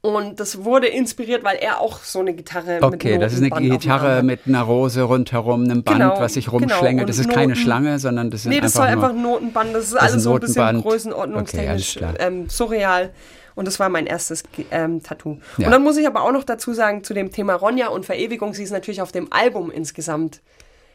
[0.00, 3.50] Und das wurde inspiriert, weil er auch so eine Gitarre mit Okay, das ist eine
[3.52, 6.58] Arm Gitarre mit einer Rose rundherum, einem Band, Genau, was sich genau.
[6.58, 7.08] rumschlängelt.
[7.08, 9.74] Das Und ist keine Noten- Schlange, sondern das sind Nee, das soll einfach ein Notenband.
[9.74, 10.84] Das ist ist alles so ein bisschen Notenband.
[10.84, 12.28] größenordnungstechnisch Okay, alles klar.
[12.28, 13.10] ähm, surreal.
[13.54, 15.38] Und das war mein erstes ähm, Tattoo.
[15.58, 15.66] Ja.
[15.66, 18.52] Und dann muss ich aber auch noch dazu sagen, zu dem Thema Ronja und Verewigung,
[18.54, 20.40] sie ist natürlich auf dem Album insgesamt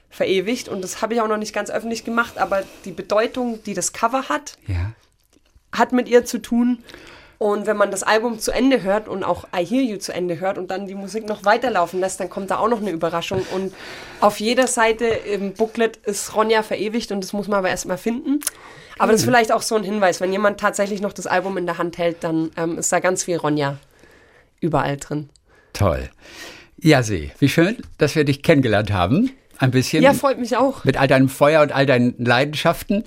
[0.10, 0.68] verewigt.
[0.70, 3.94] Und das habe ich auch noch nicht ganz öffentlich gemacht, aber die Bedeutung, die das
[3.94, 4.92] Cover hat, Ja.
[5.72, 6.84] hat mit ihr zu tun.
[7.38, 10.42] Und wenn man das Album zu Ende hört und auch I Hear You zu Ende
[10.42, 13.46] hört und dann die Musik noch weiterlaufen lässt, dann kommt da auch noch eine Überraschung.
[13.54, 13.74] Und
[14.20, 18.42] auf jeder Seite im Booklet ist Ronja verewigt und das muss man aber erstmal finden.
[19.00, 21.66] Aber das ist vielleicht auch so ein Hinweis, wenn jemand tatsächlich noch das Album in
[21.66, 23.78] der Hand hält, dann ähm, ist da ganz viel Ronja
[24.60, 25.30] überall drin.
[25.74, 26.10] Toll.
[26.78, 29.32] Ja, See, wie schön, dass wir dich kennengelernt haben.
[29.58, 30.02] Ein bisschen.
[30.02, 30.86] Ja, freut mich auch.
[30.86, 33.04] mit all deinem Feuer und all deinen Leidenschaften.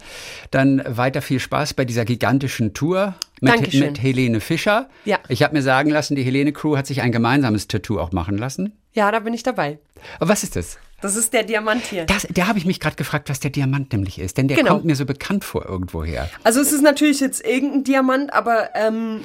[0.50, 3.80] Dann weiter viel Spaß bei dieser gigantischen Tour mit, Dankeschön.
[3.86, 4.90] mit Helene Fischer.
[5.06, 5.18] Ja.
[5.28, 8.36] Ich habe mir sagen lassen, die Helene Crew hat sich ein gemeinsames Tattoo auch machen
[8.36, 8.76] lassen.
[8.92, 9.78] Ja, da bin ich dabei.
[10.20, 10.78] Aber was ist das?
[11.02, 12.06] Das ist der Diamant hier.
[12.06, 14.38] das da habe ich mich gerade gefragt, was der Diamant nämlich ist.
[14.38, 14.70] Denn der Genau.
[14.72, 16.30] kommt mir so bekannt vor irgendwoher.
[16.44, 19.20] Also es ist natürlich jetzt irgendein Diamant, aber ähm,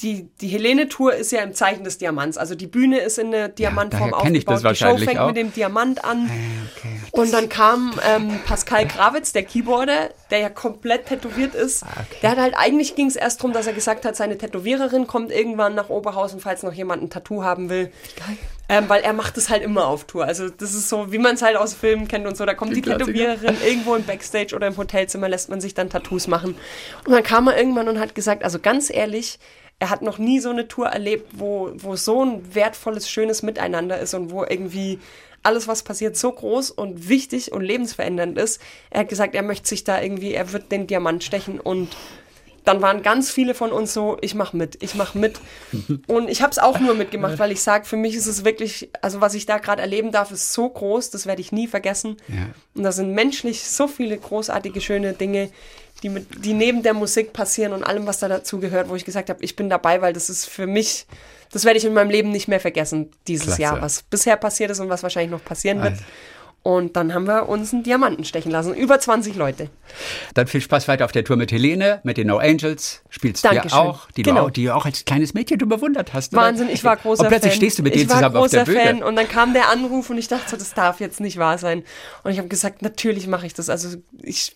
[0.00, 2.38] die, die Helene-Tour ist ja im Zeichen des Diamants.
[2.38, 4.64] Also die Bühne ist in der Diamantform ich aufgebaut.
[4.64, 5.28] das die Show fängt auch.
[5.28, 6.30] mit dem Diamant an.
[6.76, 6.88] Okay.
[7.10, 11.82] Und dann kam ähm, Pascal Gravitz, der Keyboarder, der ja komplett tätowiert ist.
[11.82, 15.06] Ah, Der hat halt, eigentlich ging es erst darum, dass er gesagt hat, seine Tätowiererin
[15.06, 17.90] kommt irgendwann nach Oberhausen, falls noch jemand ein Tattoo haben will.
[18.68, 20.26] Ähm, weil er macht es halt immer auf Tour.
[20.26, 22.44] Also das ist so, wie man es halt aus Filmen kennt und so.
[22.44, 23.06] Da kommt die Klassiker.
[23.06, 26.54] Tätowiererin irgendwo im Backstage oder im Hotelzimmer, lässt man sich dann Tattoos machen.
[27.06, 29.38] Und dann kam er irgendwann und hat gesagt, also ganz ehrlich,
[29.78, 33.98] er hat noch nie so eine Tour erlebt, wo, wo so ein wertvolles, schönes Miteinander
[33.98, 34.98] ist und wo irgendwie
[35.42, 38.60] alles, was passiert, so groß und wichtig und lebensverändernd ist.
[38.90, 41.88] Er hat gesagt, er möchte sich da irgendwie, er wird den Diamant stechen und
[42.64, 45.40] dann waren ganz viele von uns so, ich mach mit, ich mach mit.
[46.06, 48.90] Und ich habe es auch nur mitgemacht, weil ich sage, für mich ist es wirklich,
[49.00, 52.18] also was ich da gerade erleben darf, ist so groß, das werde ich nie vergessen.
[52.28, 52.48] Ja.
[52.74, 55.48] Und da sind menschlich so viele großartige, schöne Dinge,
[56.02, 59.04] die, mit, die neben der Musik passieren und allem, was da dazu gehört, wo ich
[59.04, 61.06] gesagt habe, ich bin dabei, weil das ist für mich,
[61.52, 63.62] das werde ich in meinem Leben nicht mehr vergessen, dieses Klasse.
[63.62, 65.92] Jahr, was bisher passiert ist und was wahrscheinlich noch passieren wird.
[65.94, 66.04] Also.
[66.64, 68.74] Und dann haben wir uns einen Diamanten stechen lassen.
[68.74, 69.70] Über 20 Leute.
[70.34, 73.00] Dann viel Spaß weiter auf der Tour mit Helene, mit den No Angels.
[73.08, 74.46] Spielst du ja auch, die, du Genau.
[74.46, 76.32] auch, die du auch als kleines Mädchen du bewundert hast.
[76.34, 76.42] oder?
[76.42, 77.56] Wahnsinn, ich war großer Und plötzlich Fan.
[77.58, 78.84] stehst du mit ich denen war zusammen auf der großer Bühne.
[78.98, 81.58] Fan und dann kam der Anruf und ich dachte so, das darf jetzt nicht wahr
[81.58, 81.84] sein.
[82.24, 83.70] Und ich habe gesagt, natürlich mache ich das.
[83.70, 84.54] Also ich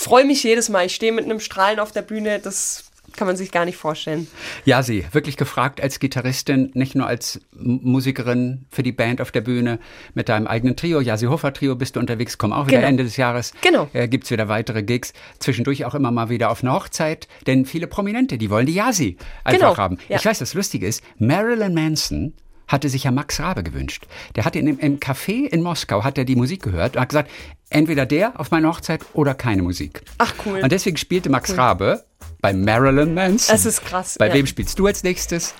[0.00, 0.86] freue mich jedes Mal.
[0.86, 2.84] Ich stehe mit einem Strahlen auf der Bühne, das
[3.16, 4.28] kann man sich gar nicht vorstellen.
[4.64, 9.40] Ja, sie, wirklich gefragt als Gitarristin, nicht nur als Musikerin für die Band auf der
[9.40, 9.80] Bühne
[10.14, 11.00] mit deinem eigenen Trio.
[11.00, 12.88] Ja, sie Hofer Trio bist du unterwegs, komm auch wieder Genau.
[12.88, 13.52] Ende des Jahres.
[13.62, 13.88] Genau.
[13.92, 15.12] Äh, gibt's wieder weitere Gigs.
[15.40, 19.16] Zwischendurch auch immer mal wieder auf eine Hochzeit, denn viele Prominente, die wollen die Yasi
[19.42, 19.98] einfach Genau, haben.
[20.08, 20.16] ja.
[20.18, 22.32] Ich weiß, das Lustige ist, Marilyn Manson
[22.70, 24.06] hatte sich ja Max Rabe gewünscht.
[24.36, 27.08] Der hatte in, im, im Café in Moskau, hat er die Musik gehört und hat
[27.08, 27.30] gesagt,
[27.68, 30.02] entweder der auf meiner Hochzeit oder keine Musik.
[30.18, 30.60] Ach, cool.
[30.62, 32.04] Und deswegen spielte Max Rabe
[32.40, 33.54] bei Marilyn Manson.
[33.54, 34.34] Es ist krass, Bei ja.
[34.34, 35.54] wem spielst du als nächstes?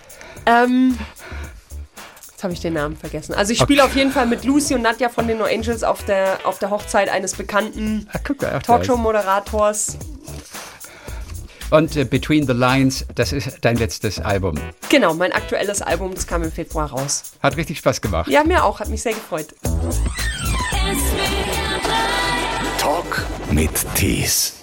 [0.47, 0.97] Ähm,
[2.31, 3.35] jetzt habe ich den Namen vergessen.
[3.35, 6.05] Also ich spiele auf jeden Fall mit Lucy und Nadja von den No Angels auf
[6.05, 8.09] der, auf der Hochzeit eines bekannten
[8.63, 9.99] Talkshow-Moderators.
[11.71, 14.57] Und äh, Between the Lines, das ist dein letztes Album.
[14.89, 17.33] Genau, mein aktuelles Album, das kam im Februar raus.
[17.43, 18.29] Hat richtig Spaß gemacht.
[18.29, 19.55] Ja, mir auch, hat mich sehr gefreut.
[22.79, 24.60] Talk mit Tees.